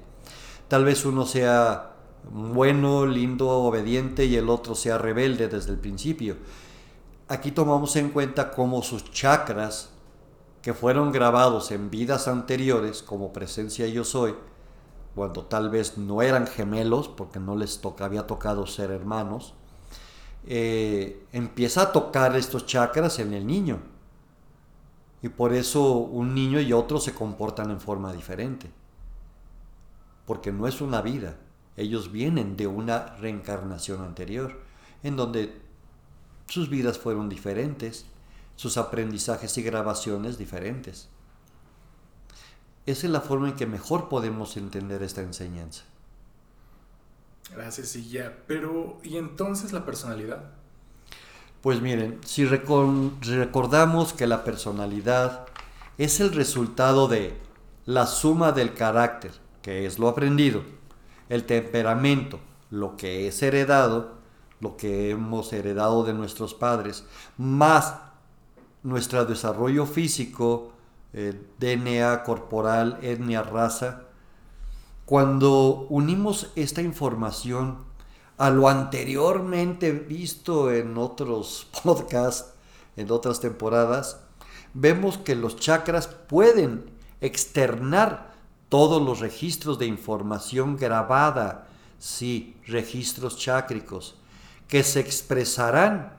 Tal 0.69 0.85
vez 0.85 1.07
uno 1.07 1.25
sea 1.25 1.93
bueno, 2.31 3.07
lindo, 3.07 3.49
obediente 3.49 4.27
y 4.27 4.37
el 4.37 4.51
otro 4.51 4.75
sea 4.75 4.99
rebelde 4.99 5.49
desde 5.49 5.73
el 5.73 5.79
principio. 5.79 6.37
Aquí 7.29 7.51
tomamos 7.51 7.97
en 7.97 8.11
cuenta 8.11 8.51
cómo 8.51 8.83
sus 8.83 9.11
chakras, 9.11 9.91
que 10.61 10.75
fueron 10.75 11.13
grabados 11.13 11.71
en 11.71 11.91
vidas 11.91 12.29
anteriores 12.29 13.03
como 13.03 13.33
presencia 13.33 13.87
yo 13.87 14.05
soy, 14.05 14.35
cuando 15.15 15.45
tal 15.45 15.71
vez 15.71 15.97
no 15.97 16.23
eran 16.23 16.47
gemelos, 16.47 17.09
porque 17.09 17.39
no 17.39 17.57
les 17.57 17.81
toca, 17.81 18.05
había 18.05 18.27
tocado 18.27 18.67
ser 18.67 18.91
hermanos, 18.91 19.55
eh, 20.47 21.27
empieza 21.33 21.83
a 21.83 21.93
tocar 21.93 22.37
estos 22.37 22.67
chakras 22.67 23.19
en 23.19 23.33
el 23.33 23.47
niño. 23.47 23.79
Y 25.23 25.29
por 25.31 25.55
eso 25.55 25.95
un 25.97 26.35
niño 26.35 26.61
y 26.61 26.73
otro 26.73 27.01
se 27.01 27.15
comportan 27.15 27.71
en 27.71 27.81
forma 27.81 28.13
diferente. 28.13 28.71
Porque 30.27 30.53
no 30.53 30.67
es 30.67 30.81
una 30.81 31.01
vida, 31.01 31.37
ellos 31.77 32.13
vienen 32.13 32.57
de 32.57 32.67
una 32.67 33.17
reencarnación 33.17 34.03
anterior, 34.03 34.61
en 35.03 35.17
donde 35.17 35.61
sus 36.47 36.69
vidas 36.69 36.99
fueron 36.99 37.29
diferentes, 37.29 38.07
sus 38.57 38.77
aprendizajes 38.77 39.57
y 39.59 39.63
grabaciones 39.63 40.39
diferentes. 40.39 41.09
Esa 42.87 43.07
es 43.07 43.13
la 43.13 43.21
forma 43.21 43.49
en 43.49 43.57
que 43.57 43.67
mejor 43.67 44.09
podemos 44.09 44.57
entender 44.57 45.03
esta 45.03 45.23
enseñanza. 45.23 45.85
Gracias, 47.55 47.97
y 47.97 48.09
ya. 48.09 48.37
Pero, 48.47 48.99
¿y 49.03 49.17
entonces 49.17 49.73
la 49.73 49.85
personalidad? 49.87 50.45
Pues 51.63 51.81
miren, 51.81 52.21
si 52.27 52.45
recordamos 52.45 54.13
que 54.13 54.27
la 54.27 54.45
personalidad 54.45 55.47
es 55.97 56.21
el 56.21 56.33
resultado 56.33 57.09
de 57.09 57.39
la 57.87 58.07
suma 58.07 58.53
del 58.53 58.75
carácter, 58.75 59.33
que 59.63 59.87
es 59.87 59.99
lo 59.99 60.09
aprendido, 60.09 60.63
el 61.31 61.45
temperamento, 61.45 62.39
lo 62.71 62.99
que 62.99 63.29
es 63.29 63.43
heredado, 63.43 64.13
lo 64.61 64.77
que 64.77 65.11
hemos 65.11 65.55
heredado 65.55 66.05
de 66.05 66.13
nuestros 66.13 66.53
padres, 66.53 67.07
más 67.39 67.95
nuestro 68.83 69.25
desarrollo 69.25 69.87
físico, 69.87 70.74
DNA 71.15 72.25
corporal, 72.25 72.99
etnia, 73.03 73.43
raza, 73.43 74.03
cuando 75.05 75.87
unimos 75.91 76.51
esta 76.57 76.83
información 76.83 77.85
a 78.37 78.51
lo 78.51 78.69
anteriormente 78.69 79.93
visto 79.93 80.73
en 80.73 80.99
otros 80.99 81.69
podcasts, 81.85 82.55
en 82.97 83.11
otras 83.11 83.41
temporadas, 83.41 84.21
vemos 84.73 85.19
que 85.19 85.37
los 85.37 85.57
chakras 85.57 86.09
pueden 86.09 86.91
externar 87.21 88.35
todos 88.69 89.01
los 89.01 89.21
registros 89.21 89.79
de 89.79 89.87
información 89.87 90.77
grabada, 90.77 91.69
sí, 91.99 92.57
registros 92.67 93.37
chácricos, 93.37 94.17
que 94.67 94.83
se 94.83 94.99
expresarán 94.99 96.17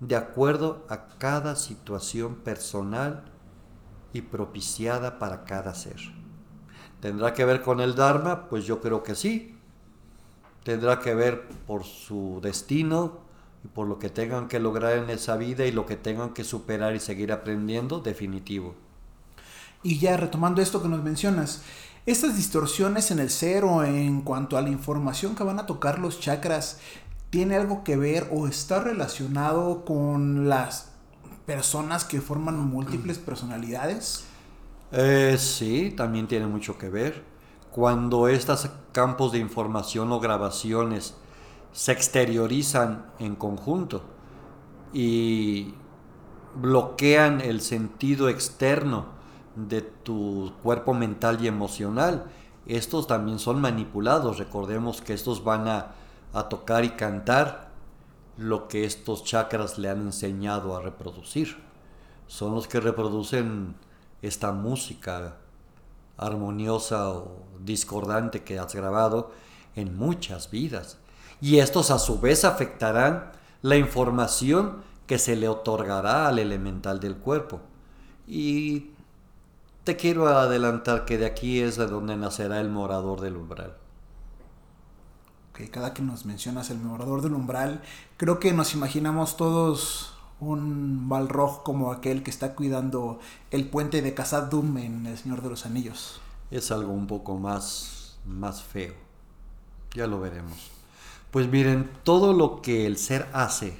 de 0.00 0.16
acuerdo 0.16 0.86
a 0.88 1.08
cada 1.18 1.54
situación 1.54 2.36
personal 2.36 3.24
y 4.12 4.22
propiciada 4.22 5.18
para 5.18 5.44
cada 5.44 5.74
ser. 5.74 6.00
¿Tendrá 7.00 7.32
que 7.32 7.44
ver 7.44 7.62
con 7.62 7.80
el 7.80 7.94
Dharma? 7.94 8.48
Pues 8.48 8.64
yo 8.64 8.80
creo 8.80 9.02
que 9.02 9.14
sí. 9.14 9.54
Tendrá 10.64 10.98
que 10.98 11.14
ver 11.14 11.48
por 11.66 11.84
su 11.84 12.40
destino 12.42 13.20
y 13.64 13.68
por 13.68 13.86
lo 13.86 13.98
que 13.98 14.10
tengan 14.10 14.48
que 14.48 14.58
lograr 14.58 14.98
en 14.98 15.10
esa 15.10 15.36
vida 15.36 15.64
y 15.66 15.72
lo 15.72 15.86
que 15.86 15.96
tengan 15.96 16.34
que 16.34 16.44
superar 16.44 16.94
y 16.94 17.00
seguir 17.00 17.32
aprendiendo, 17.32 18.00
definitivo. 18.00 18.74
Y 19.82 19.98
ya 19.98 20.16
retomando 20.16 20.60
esto 20.60 20.82
que 20.82 20.88
nos 20.88 21.02
mencionas, 21.02 21.62
estas 22.04 22.36
distorsiones 22.36 23.10
en 23.10 23.20
el 23.20 23.30
ser 23.30 23.64
o 23.64 23.84
en 23.84 24.22
cuanto 24.22 24.56
a 24.56 24.62
la 24.62 24.70
información 24.70 25.36
que 25.36 25.44
van 25.44 25.60
a 25.60 25.66
tocar 25.66 25.98
los 26.00 26.18
chakras, 26.20 26.80
¿tiene 27.30 27.56
algo 27.56 27.84
que 27.84 27.96
ver 27.96 28.28
o 28.32 28.48
está 28.48 28.82
relacionado 28.82 29.84
con 29.84 30.48
las 30.48 30.92
personas 31.48 32.04
que 32.04 32.20
forman 32.20 32.60
múltiples 32.60 33.16
personalidades? 33.16 34.26
Eh, 34.92 35.36
sí, 35.38 35.94
también 35.96 36.28
tiene 36.28 36.46
mucho 36.46 36.76
que 36.76 36.90
ver. 36.90 37.24
Cuando 37.70 38.28
estos 38.28 38.68
campos 38.92 39.32
de 39.32 39.38
información 39.38 40.12
o 40.12 40.20
grabaciones 40.20 41.14
se 41.72 41.92
exteriorizan 41.92 43.06
en 43.18 43.34
conjunto 43.34 44.02
y 44.92 45.72
bloquean 46.54 47.40
el 47.40 47.62
sentido 47.62 48.28
externo 48.28 49.06
de 49.56 49.80
tu 49.80 50.52
cuerpo 50.62 50.92
mental 50.92 51.38
y 51.42 51.46
emocional. 51.46 52.26
Estos 52.66 53.06
también 53.06 53.38
son 53.38 53.58
manipulados. 53.58 54.38
Recordemos 54.38 55.00
que 55.00 55.14
estos 55.14 55.42
van 55.42 55.66
a, 55.66 55.94
tocar 56.50 56.84
y 56.84 56.90
cantar 56.90 57.67
lo 58.38 58.68
que 58.68 58.84
estos 58.84 59.24
chakras 59.24 59.78
le 59.78 59.90
han 59.90 60.00
enseñado 60.00 60.76
a 60.76 60.80
reproducir. 60.80 61.56
Son 62.28 62.54
los 62.54 62.68
que 62.68 62.80
reproducen 62.80 63.74
esta 64.22 64.52
música 64.52 65.36
armoniosa 66.16 67.10
o 67.10 67.42
discordante 67.60 68.44
que 68.44 68.58
has 68.58 68.74
grabado 68.74 69.32
en 69.74 69.96
muchas 69.96 70.50
vidas. 70.50 70.98
Y 71.40 71.58
estos 71.58 71.90
a 71.90 71.98
su 71.98 72.20
vez 72.20 72.44
afectarán 72.44 73.32
la 73.62 73.76
información 73.76 74.82
que 75.06 75.18
se 75.18 75.34
le 75.34 75.48
otorgará 75.48 76.28
al 76.28 76.38
elemental 76.38 77.00
del 77.00 77.16
cuerpo. 77.16 77.60
Y 78.26 78.90
te 79.82 79.96
quiero 79.96 80.28
adelantar 80.28 81.04
que 81.06 81.18
de 81.18 81.26
aquí 81.26 81.60
es 81.60 81.76
de 81.76 81.86
donde 81.86 82.16
nacerá 82.16 82.60
el 82.60 82.68
morador 82.68 83.20
del 83.20 83.36
umbral. 83.36 83.74
Cada 85.66 85.92
que 85.92 86.02
nos 86.02 86.24
mencionas 86.24 86.70
el 86.70 86.78
morador 86.78 87.22
del 87.22 87.34
umbral, 87.34 87.82
creo 88.16 88.38
que 88.38 88.52
nos 88.52 88.74
imaginamos 88.74 89.36
todos 89.36 90.14
un 90.40 91.08
Balrog 91.08 91.64
como 91.64 91.90
aquel 91.90 92.22
que 92.22 92.30
está 92.30 92.54
cuidando 92.54 93.18
el 93.50 93.68
puente 93.68 94.02
de 94.02 94.14
Khazad 94.14 94.44
Dum 94.44 94.78
en 94.78 95.06
El 95.06 95.18
Señor 95.18 95.42
de 95.42 95.50
los 95.50 95.66
Anillos. 95.66 96.20
Es 96.50 96.70
algo 96.70 96.92
un 96.92 97.06
poco 97.06 97.36
más, 97.38 98.18
más 98.24 98.62
feo. 98.62 98.94
Ya 99.94 100.06
lo 100.06 100.20
veremos. 100.20 100.70
Pues 101.30 101.48
miren, 101.50 101.90
todo 102.04 102.32
lo 102.32 102.62
que 102.62 102.86
el 102.86 102.96
ser 102.96 103.28
hace, 103.32 103.76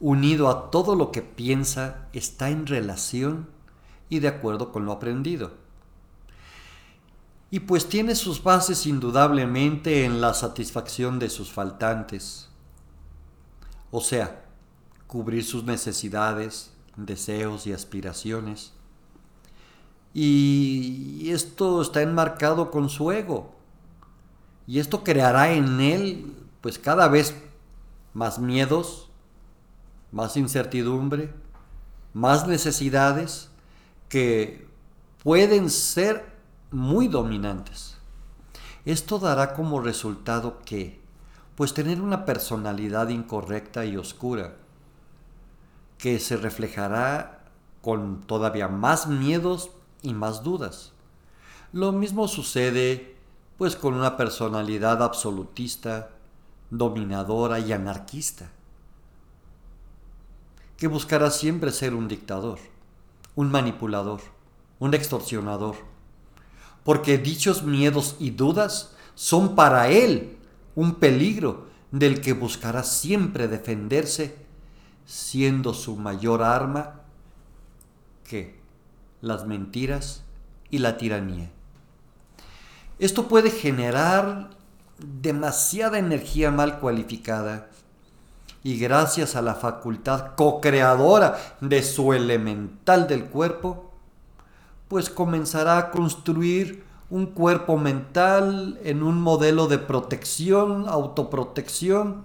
unido 0.00 0.48
a 0.48 0.70
todo 0.70 0.96
lo 0.96 1.12
que 1.12 1.22
piensa, 1.22 2.08
está 2.12 2.50
en 2.50 2.66
relación 2.66 3.48
y 4.08 4.18
de 4.18 4.28
acuerdo 4.28 4.72
con 4.72 4.84
lo 4.84 4.92
aprendido. 4.92 5.52
Y 7.50 7.60
pues 7.60 7.88
tiene 7.88 8.14
sus 8.14 8.42
bases 8.42 8.86
indudablemente 8.86 10.04
en 10.04 10.20
la 10.20 10.34
satisfacción 10.34 11.18
de 11.18 11.30
sus 11.30 11.52
faltantes, 11.52 12.48
o 13.90 14.00
sea, 14.00 14.44
cubrir 15.06 15.44
sus 15.44 15.64
necesidades, 15.64 16.72
deseos 16.96 17.66
y 17.66 17.72
aspiraciones. 17.72 18.72
Y 20.12 21.30
esto 21.30 21.82
está 21.82 22.02
enmarcado 22.02 22.70
con 22.70 22.88
su 22.88 23.12
ego. 23.12 23.54
Y 24.66 24.80
esto 24.80 25.04
creará 25.04 25.52
en 25.52 25.80
él 25.80 26.34
pues 26.60 26.78
cada 26.78 27.06
vez 27.08 27.34
más 28.12 28.38
miedos, 28.38 29.10
más 30.10 30.36
incertidumbre, 30.36 31.32
más 32.12 32.48
necesidades 32.48 33.50
que 34.08 34.66
pueden 35.22 35.70
ser 35.70 36.35
muy 36.70 37.08
dominantes. 37.08 37.98
Esto 38.84 39.18
dará 39.18 39.54
como 39.54 39.80
resultado 39.80 40.60
que, 40.64 41.00
pues 41.54 41.74
tener 41.74 42.00
una 42.00 42.24
personalidad 42.24 43.08
incorrecta 43.08 43.84
y 43.84 43.96
oscura, 43.96 44.56
que 45.98 46.18
se 46.18 46.36
reflejará 46.36 47.44
con 47.82 48.20
todavía 48.20 48.68
más 48.68 49.06
miedos 49.06 49.70
y 50.02 50.14
más 50.14 50.42
dudas. 50.42 50.92
Lo 51.72 51.92
mismo 51.92 52.28
sucede 52.28 53.16
pues 53.58 53.74
con 53.74 53.94
una 53.94 54.16
personalidad 54.16 55.02
absolutista, 55.02 56.10
dominadora 56.70 57.58
y 57.58 57.72
anarquista, 57.72 58.50
que 60.76 60.88
buscará 60.88 61.30
siempre 61.30 61.72
ser 61.72 61.94
un 61.94 62.06
dictador, 62.06 62.58
un 63.34 63.50
manipulador, 63.50 64.20
un 64.78 64.92
extorsionador, 64.92 65.76
porque 66.86 67.18
dichos 67.18 67.64
miedos 67.64 68.14
y 68.20 68.30
dudas 68.30 68.92
son 69.16 69.56
para 69.56 69.88
él 69.88 70.38
un 70.76 70.94
peligro 70.94 71.66
del 71.90 72.20
que 72.20 72.32
buscará 72.32 72.84
siempre 72.84 73.48
defenderse, 73.48 74.36
siendo 75.04 75.74
su 75.74 75.96
mayor 75.96 76.44
arma 76.44 77.00
que 78.22 78.60
las 79.20 79.46
mentiras 79.46 80.22
y 80.70 80.78
la 80.78 80.96
tiranía. 80.96 81.50
Esto 83.00 83.26
puede 83.26 83.50
generar 83.50 84.50
demasiada 84.98 85.98
energía 85.98 86.52
mal 86.52 86.78
cualificada 86.78 87.68
y 88.62 88.78
gracias 88.78 89.34
a 89.34 89.42
la 89.42 89.56
facultad 89.56 90.36
co-creadora 90.36 91.36
de 91.60 91.82
su 91.82 92.12
elemental 92.12 93.08
del 93.08 93.24
cuerpo, 93.24 93.85
pues 94.88 95.10
comenzará 95.10 95.78
a 95.78 95.90
construir 95.90 96.84
un 97.10 97.26
cuerpo 97.26 97.76
mental 97.76 98.78
en 98.82 99.02
un 99.02 99.20
modelo 99.20 99.68
de 99.68 99.78
protección, 99.78 100.88
autoprotección, 100.88 102.24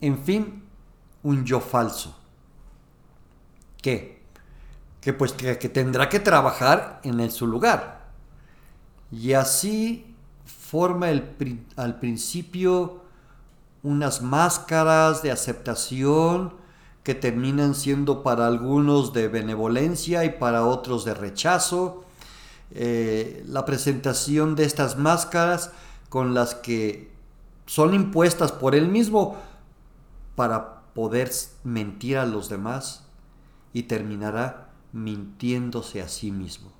en 0.00 0.18
fin, 0.18 0.62
un 1.22 1.44
yo 1.44 1.60
falso. 1.60 2.16
¿Qué? 3.82 4.22
Que 5.00 5.12
pues 5.12 5.32
que, 5.32 5.58
que 5.58 5.68
tendrá 5.68 6.08
que 6.08 6.20
trabajar 6.20 7.00
en 7.04 7.20
el, 7.20 7.30
su 7.30 7.46
lugar. 7.46 8.00
Y 9.10 9.32
así 9.32 10.14
forma 10.44 11.08
al 11.08 11.98
principio 11.98 13.02
unas 13.82 14.22
máscaras 14.22 15.22
de 15.22 15.30
aceptación 15.30 16.59
que 17.02 17.14
terminan 17.14 17.74
siendo 17.74 18.22
para 18.22 18.46
algunos 18.46 19.12
de 19.12 19.28
benevolencia 19.28 20.24
y 20.24 20.30
para 20.30 20.66
otros 20.66 21.04
de 21.04 21.14
rechazo. 21.14 22.04
Eh, 22.72 23.42
la 23.48 23.64
presentación 23.64 24.54
de 24.54 24.64
estas 24.64 24.96
máscaras 24.96 25.72
con 26.08 26.34
las 26.34 26.54
que 26.54 27.10
son 27.66 27.94
impuestas 27.94 28.52
por 28.52 28.74
él 28.74 28.88
mismo 28.88 29.36
para 30.36 30.82
poder 30.94 31.30
mentir 31.64 32.18
a 32.18 32.26
los 32.26 32.48
demás 32.48 33.04
y 33.72 33.84
terminará 33.84 34.68
mintiéndose 34.92 36.02
a 36.02 36.08
sí 36.08 36.32
mismo. 36.32 36.72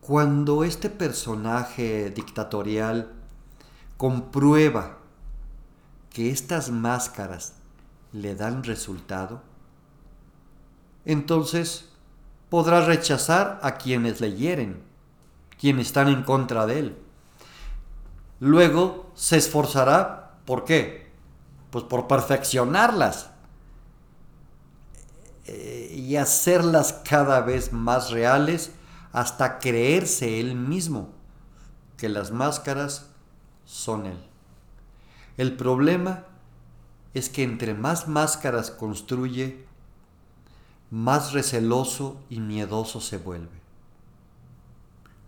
Cuando 0.00 0.64
este 0.64 0.90
personaje 0.90 2.10
dictatorial 2.10 3.12
comprueba 3.96 4.98
que 6.10 6.30
estas 6.30 6.70
máscaras 6.70 7.54
le 8.12 8.34
dan 8.34 8.64
resultado, 8.64 9.42
entonces 11.04 11.88
podrá 12.48 12.84
rechazar 12.84 13.58
a 13.62 13.76
quienes 13.76 14.20
le 14.20 14.34
hieren, 14.34 14.82
quienes 15.58 15.86
están 15.88 16.08
en 16.08 16.22
contra 16.22 16.66
de 16.66 16.78
él. 16.78 16.98
Luego 18.40 19.10
se 19.14 19.36
esforzará, 19.36 20.34
¿por 20.44 20.64
qué? 20.64 21.10
Pues 21.70 21.84
por 21.84 22.08
perfeccionarlas 22.08 23.30
eh, 25.46 25.94
y 25.96 26.16
hacerlas 26.16 27.00
cada 27.04 27.40
vez 27.40 27.72
más 27.72 28.10
reales 28.10 28.72
hasta 29.12 29.58
creerse 29.58 30.40
él 30.40 30.54
mismo 30.54 31.10
que 31.96 32.08
las 32.08 32.32
máscaras 32.32 33.06
son 33.64 34.06
él. 34.06 34.18
El 35.36 35.56
problema 35.56 36.24
es 37.14 37.28
que 37.28 37.42
entre 37.42 37.74
más 37.74 38.08
máscaras 38.08 38.70
construye, 38.70 39.64
más 40.90 41.32
receloso 41.32 42.20
y 42.30 42.40
miedoso 42.40 43.00
se 43.00 43.18
vuelve. 43.18 43.60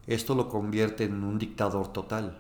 Esto 0.07 0.35
lo 0.35 0.49
convierte 0.49 1.05
en 1.05 1.25
un 1.25 1.39
dictador 1.39 1.93
total. 1.93 2.39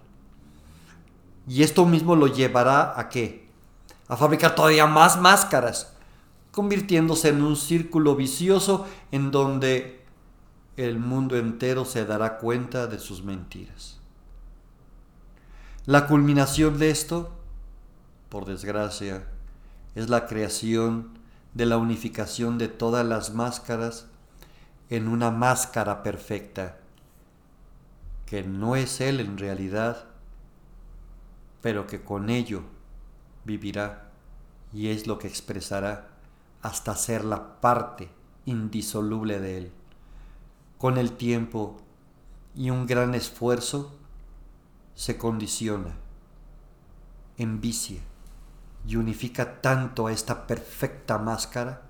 Y 1.46 1.62
esto 1.62 1.86
mismo 1.86 2.16
lo 2.16 2.26
llevará 2.26 2.98
a 2.98 3.08
qué? 3.08 3.48
A 4.08 4.16
fabricar 4.16 4.54
todavía 4.54 4.86
más 4.86 5.20
máscaras, 5.20 5.94
convirtiéndose 6.52 7.30
en 7.30 7.42
un 7.42 7.56
círculo 7.56 8.16
vicioso 8.16 8.86
en 9.10 9.30
donde 9.30 10.04
el 10.76 10.98
mundo 10.98 11.36
entero 11.36 11.84
se 11.84 12.04
dará 12.04 12.38
cuenta 12.38 12.86
de 12.86 12.98
sus 12.98 13.22
mentiras. 13.22 14.00
La 15.86 16.06
culminación 16.06 16.78
de 16.78 16.90
esto, 16.90 17.30
por 18.28 18.46
desgracia, 18.46 19.26
es 19.94 20.08
la 20.08 20.26
creación 20.26 21.18
de 21.54 21.66
la 21.66 21.78
unificación 21.78 22.58
de 22.58 22.68
todas 22.68 23.06
las 23.06 23.32
máscaras 23.32 24.06
en 24.90 25.08
una 25.08 25.30
máscara 25.30 26.02
perfecta, 26.02 26.78
que 28.26 28.42
no 28.42 28.76
es 28.76 29.00
Él 29.00 29.20
en 29.20 29.38
realidad, 29.38 30.06
pero 31.62 31.86
que 31.86 32.02
con 32.02 32.28
ello 32.28 32.62
vivirá 33.44 34.10
y 34.72 34.88
es 34.88 35.06
lo 35.06 35.18
que 35.18 35.28
expresará 35.28 36.08
hasta 36.60 36.96
ser 36.96 37.24
la 37.24 37.60
parte 37.60 38.10
indisoluble 38.46 39.38
de 39.38 39.58
Él. 39.58 39.72
Con 40.78 40.98
el 40.98 41.12
tiempo 41.12 41.76
y 42.54 42.70
un 42.70 42.86
gran 42.86 43.14
esfuerzo, 43.14 43.96
se 44.94 45.16
condiciona, 45.18 45.94
envicia 47.36 48.00
y 48.86 48.96
unifica 48.96 49.60
tanto 49.60 50.06
a 50.06 50.12
esta 50.12 50.46
perfecta 50.46 51.18
máscara 51.18 51.82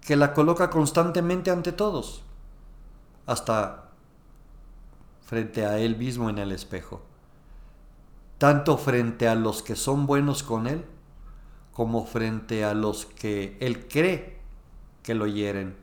que 0.00 0.16
la 0.16 0.32
coloca 0.32 0.70
constantemente 0.70 1.50
ante 1.50 1.72
todos, 1.72 2.22
hasta 3.26 3.90
frente 5.22 5.66
a 5.66 5.78
él 5.78 5.96
mismo 5.96 6.30
en 6.30 6.38
el 6.38 6.52
espejo, 6.52 7.02
tanto 8.38 8.78
frente 8.78 9.28
a 9.28 9.34
los 9.34 9.62
que 9.62 9.76
son 9.76 10.06
buenos 10.06 10.42
con 10.42 10.66
él, 10.66 10.84
como 11.72 12.06
frente 12.06 12.64
a 12.64 12.74
los 12.74 13.06
que 13.06 13.56
él 13.60 13.86
cree 13.88 14.40
que 15.02 15.14
lo 15.14 15.26
hieren 15.26 15.76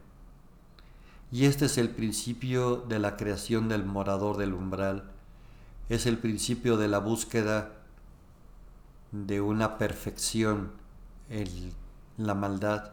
y 1.31 1.45
este 1.45 1.65
es 1.65 1.77
el 1.77 1.89
principio 1.89 2.77
de 2.77 2.99
la 2.99 3.17
creación 3.17 3.67
del 3.67 3.83
morador 3.83 4.37
del 4.37 4.53
umbral. 4.53 5.11
Es 5.89 6.05
el 6.05 6.17
principio 6.17 6.77
de 6.77 6.87
la 6.87 6.99
búsqueda 6.99 7.71
de 9.11 9.41
una 9.41 9.77
perfección 9.77 10.71
en 11.29 11.73
la 12.17 12.35
maldad 12.35 12.91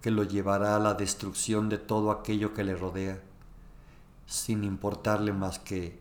que 0.00 0.10
lo 0.10 0.22
llevará 0.22 0.76
a 0.76 0.78
la 0.78 0.94
destrucción 0.94 1.68
de 1.68 1.78
todo 1.78 2.10
aquello 2.10 2.54
que 2.54 2.64
le 2.64 2.76
rodea, 2.76 3.20
sin 4.26 4.64
importarle 4.64 5.32
más 5.32 5.58
que 5.58 5.98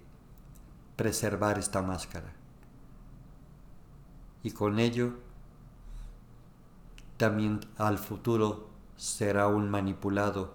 preservar 0.95 1.57
esta 1.57 1.81
máscara. 1.81 2.33
Y 4.43 4.51
con 4.51 4.79
ello 4.79 5.13
también 7.17 7.61
al 7.77 7.97
futuro 7.97 8.69
será 8.95 9.47
un 9.47 9.69
manipulado 9.69 10.53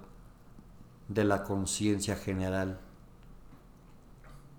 de 1.08 1.24
la 1.24 1.42
conciencia 1.42 2.16
general 2.16 2.80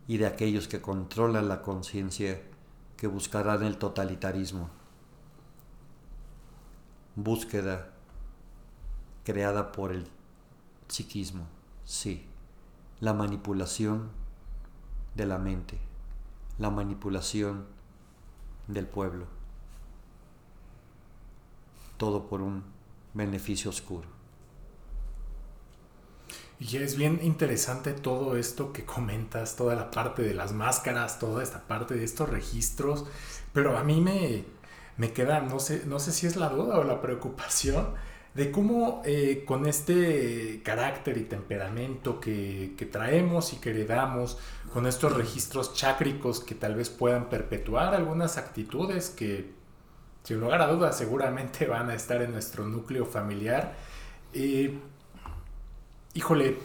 y 0.07 0.17
de 0.17 0.27
aquellos 0.27 0.67
que 0.67 0.81
controlan 0.81 1.47
la 1.47 1.61
conciencia 1.61 2.41
que 3.03 3.07
buscarán 3.09 3.63
el 3.63 3.77
totalitarismo. 3.77 4.69
búsqueda 7.17 7.89
creada 9.25 9.73
por 9.73 9.91
el 9.91 10.07
psiquismo, 10.87 11.45
sí, 11.83 12.25
la 13.01 13.13
manipulación 13.13 14.09
de 15.15 15.25
la 15.25 15.37
mente, 15.37 15.81
la 16.57 16.69
manipulación 16.69 17.65
del 18.69 18.87
pueblo, 18.87 19.25
todo 21.97 22.29
por 22.29 22.41
un 22.41 22.63
beneficio 23.13 23.69
oscuro. 23.69 24.12
Y 26.59 26.77
es 26.77 26.95
bien 26.95 27.19
interesante 27.23 27.93
todo 27.93 28.37
esto 28.37 28.71
que 28.71 28.85
comentas, 28.85 29.55
toda 29.55 29.75
la 29.75 29.91
parte 29.91 30.21
de 30.21 30.33
las 30.33 30.53
máscaras, 30.53 31.19
toda 31.19 31.43
esta 31.43 31.63
parte 31.67 31.95
de 31.95 32.03
estos 32.05 32.29
registros, 32.29 33.05
pero 33.51 33.77
a 33.77 33.83
mí 33.83 33.99
me, 33.99 34.45
me 34.97 35.11
queda, 35.11 35.41
no 35.41 35.59
sé, 35.59 35.83
no 35.85 35.99
sé 35.99 36.11
si 36.11 36.27
es 36.27 36.35
la 36.35 36.49
duda 36.49 36.79
o 36.79 36.83
la 36.83 37.01
preocupación 37.01 37.87
de 38.33 38.51
cómo 38.51 39.01
eh, 39.05 39.43
con 39.45 39.67
este 39.67 40.61
carácter 40.63 41.17
y 41.17 41.23
temperamento 41.25 42.19
que, 42.19 42.73
que, 42.77 42.85
traemos 42.85 43.53
y 43.53 43.57
que 43.57 43.69
heredamos, 43.69 44.39
con 44.73 44.87
estos 44.87 45.15
registros 45.15 45.75
chácricos 45.75 46.39
que 46.39 46.55
tal 46.55 46.73
vez 46.75 46.89
puedan 46.89 47.29
perpetuar 47.29 47.93
algunas 47.93 48.37
actitudes 48.37 49.11
que, 49.11 49.51
sin 50.23 50.39
lugar 50.39 50.61
a 50.61 50.67
dudas, 50.67 50.97
seguramente 50.97 51.67
van 51.67 51.89
a 51.89 51.95
estar 51.95 52.21
en 52.21 52.31
nuestro 52.31 52.65
núcleo 52.65 53.05
familiar. 53.05 53.75
Eh, 54.33 54.79
híjole, 56.13 56.57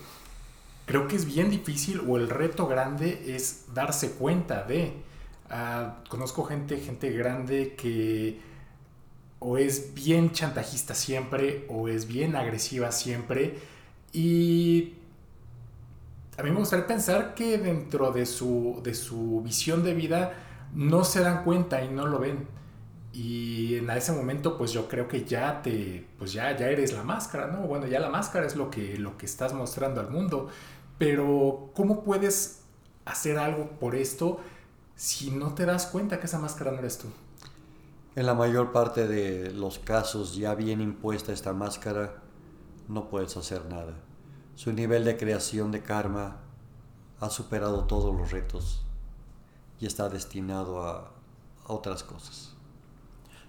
creo 0.87 1.09
que 1.09 1.17
es 1.17 1.25
bien 1.25 1.51
difícil 1.51 2.03
o 2.07 2.17
el 2.17 2.29
reto 2.29 2.67
grande 2.67 3.35
es 3.35 3.67
darse 3.75 4.13
cuenta 4.13 4.65
de... 4.65 4.95
Uh, 5.51 6.07
conozco 6.11 6.45
gente, 6.45 6.77
gente 6.79 7.11
grande 7.11 7.75
que 7.75 8.39
o 9.39 9.57
es 9.57 9.95
bien 9.95 10.33
chantajista 10.33 10.95
siempre 10.95 11.65
o 11.71 11.89
es 11.89 12.07
bien 12.07 12.37
agresiva 12.37 12.93
siempre 12.93 13.57
y 14.13 14.95
a 16.39 16.43
mí 16.43 16.51
me 16.51 16.59
gustaría 16.59 16.87
pensar 16.87 17.35
que 17.35 17.59
dentro 17.59 18.13
de 18.13 18.25
su, 18.25 18.81
de 18.85 18.95
su 18.95 19.43
visión 19.43 19.83
de 19.83 19.95
vida 19.95 20.35
no 20.73 21.03
se 21.03 21.21
dan 21.21 21.43
cuenta 21.45 21.83
y 21.83 21.89
no 21.89 22.07
lo 22.07 22.21
ven. 22.21 22.47
Y 23.19 23.75
en 23.75 23.91
ese 23.91 24.13
momento 24.13 24.57
pues 24.57 24.71
yo 24.71 24.87
creo 24.87 25.09
que 25.09 25.25
ya 25.25 25.61
te 25.61 26.07
pues 26.19 26.33
ya 26.33 26.57
ya 26.57 26.69
eres 26.69 26.93
la 26.93 27.03
máscara, 27.03 27.49
¿no? 27.49 27.67
Bueno, 27.67 27.89
ya 27.89 27.99
la 27.99 28.11
máscara 28.11 28.47
es 28.47 28.55
lo 28.55 28.71
que 28.71 28.97
lo 28.97 29.19
que 29.19 29.27
estás 29.27 29.53
mostrando 29.55 30.01
al 30.01 30.09
mundo, 30.09 30.47
pero 30.99 31.73
¿cómo 31.75 32.05
puedes 32.05 32.61
hacer 33.07 33.37
algo 33.37 33.71
por 33.81 33.97
esto 33.97 34.39
si 34.95 35.33
no 35.33 35.53
te 35.53 35.67
das 35.67 35.87
cuenta 35.87 36.21
que 36.21 36.27
esa 36.27 36.39
máscara 36.39 36.71
no 36.71 36.79
eres 36.79 36.99
tú? 36.99 37.09
En 38.15 38.25
la 38.25 38.35
mayor 38.35 38.71
parte 38.71 39.09
de 39.09 39.51
los 39.51 39.81
casos 39.81 40.37
ya 40.37 40.55
bien 40.55 40.81
impuesta 40.81 41.33
esta 41.33 41.53
máscara, 41.53 42.23
no 42.87 43.09
puedes 43.09 43.37
hacer 43.37 43.65
nada. 43.67 43.95
Su 44.55 44.73
nivel 44.73 45.05
de 45.05 45.17
creación 45.17 45.73
de 45.73 45.83
karma 45.83 46.37
ha 47.19 47.31
superado 47.31 47.85
todos 47.87 48.15
los 48.15 48.31
retos 48.31 48.85
y 49.81 49.87
está 49.87 50.09
destinado 50.09 50.87
a, 50.87 51.11
a 51.67 51.73
otras 51.73 52.05
cosas. 52.05 52.58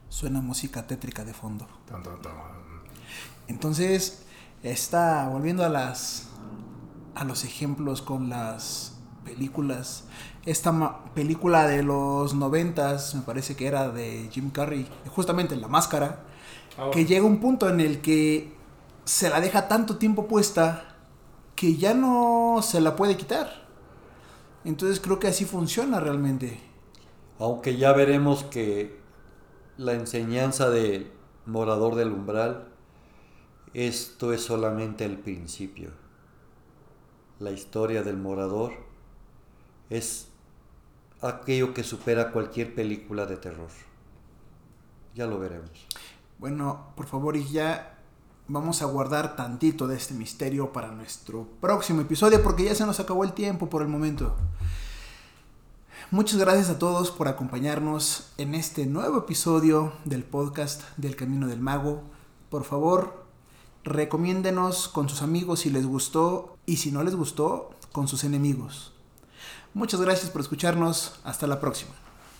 Suena 0.09 0.41
música 0.41 0.87
tétrica 0.87 1.23
de 1.23 1.33
fondo. 1.33 1.67
Entonces, 3.47 4.23
está 4.63 5.27
volviendo 5.29 5.63
a 5.63 5.69
las 5.69 6.25
a 7.15 7.23
los 7.25 7.43
ejemplos 7.43 8.01
con 8.01 8.29
las 8.29 8.97
películas 9.25 10.05
esta 10.45 11.03
película 11.13 11.67
de 11.67 11.83
los 11.83 12.33
noventas, 12.33 13.13
me 13.13 13.21
parece 13.21 13.55
que 13.55 13.67
era 13.67 13.89
de 13.89 14.29
Jim 14.31 14.49
Carrey, 14.49 14.87
justamente 15.09 15.55
La 15.55 15.67
Máscara, 15.67 16.23
oh. 16.77 16.91
que 16.91 17.05
llega 17.05 17.25
un 17.25 17.39
punto 17.39 17.69
en 17.69 17.79
el 17.79 18.01
que 18.01 18.53
se 19.05 19.29
la 19.29 19.41
deja 19.41 19.67
tanto 19.67 19.97
tiempo 19.97 20.27
puesta 20.27 20.95
que 21.55 21.75
ya 21.75 21.93
no 21.93 22.59
se 22.61 22.81
la 22.81 22.95
puede 22.95 23.17
quitar. 23.17 23.67
Entonces 24.63 24.99
creo 24.99 25.19
que 25.19 25.27
así 25.27 25.45
funciona 25.45 25.99
realmente. 25.99 26.59
Aunque 27.37 27.77
ya 27.77 27.93
veremos 27.93 28.43
que 28.45 28.99
la 29.79 29.93
enseñanza 29.93 30.69
del 30.69 31.09
morador 31.45 31.95
del 31.95 32.11
umbral, 32.11 32.67
esto 33.73 34.33
es 34.33 34.43
solamente 34.43 35.05
el 35.05 35.17
principio. 35.17 35.91
La 37.39 37.51
historia 37.51 38.03
del 38.03 38.17
morador 38.17 38.73
es 39.89 40.27
aquello 41.21 41.73
que 41.73 41.85
supera 41.85 42.33
cualquier 42.33 42.75
película 42.75 43.25
de 43.25 43.37
terror. 43.37 43.69
Ya 45.15 45.25
lo 45.27 45.39
veremos. 45.39 45.71
Bueno, 46.39 46.91
por 46.97 47.05
favor, 47.05 47.37
y 47.37 47.47
ya 47.47 47.99
vamos 48.49 48.81
a 48.81 48.85
guardar 48.85 49.37
tantito 49.37 49.87
de 49.87 49.95
este 49.95 50.13
misterio 50.13 50.73
para 50.73 50.91
nuestro 50.91 51.47
próximo 51.61 52.01
episodio 52.01 52.43
porque 52.43 52.65
ya 52.65 52.75
se 52.75 52.85
nos 52.85 52.99
acabó 52.99 53.23
el 53.23 53.31
tiempo 53.31 53.69
por 53.69 53.81
el 53.81 53.87
momento. 53.87 54.35
Muchas 56.11 56.37
gracias 56.37 56.71
a 56.71 56.79
todos 56.79 57.11
por 57.11 57.27
acompañarnos 57.27 58.31
en 58.39 58.55
este 58.55 58.87
nuevo 58.87 59.19
episodio 59.19 59.95
del 60.05 60.23
podcast 60.23 60.81
del 60.97 61.15
Camino 61.15 61.45
del 61.45 61.59
Mago. 61.59 62.01
Por 62.49 62.65
favor, 62.65 63.27
recomiéndenos 63.83 64.87
con 64.87 65.07
sus 65.07 65.21
amigos 65.21 65.59
si 65.59 65.69
les 65.69 65.85
gustó 65.85 66.57
y 66.65 66.77
si 66.77 66.91
no 66.91 67.03
les 67.03 67.13
gustó, 67.13 67.77
con 67.91 68.07
sus 68.07 68.23
enemigos. 68.23 68.91
Muchas 69.75 70.01
gracias 70.01 70.31
por 70.31 70.41
escucharnos. 70.41 71.19
Hasta 71.23 71.45
la 71.45 71.59
próxima. 71.59 71.93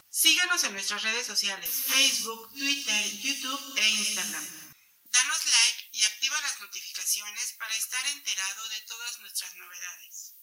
Síganos 0.10 0.64
en 0.64 0.74
nuestras 0.74 1.04
redes 1.04 1.28
sociales, 1.28 1.70
Facebook, 1.70 2.50
Twitter, 2.50 3.06
YouTube 3.22 3.78
e 3.78 3.88
Instagram. 3.88 4.46
Danos 5.14 5.46
like 5.46 5.90
y 5.94 6.04
activa 6.06 6.36
las 6.42 6.60
notificaciones 6.60 7.56
para 7.60 7.76
estar 7.76 8.02
enterado 8.18 8.68
de 8.70 8.82
todas 8.88 9.22
nuestras 9.22 9.56
novedades. 9.58 10.39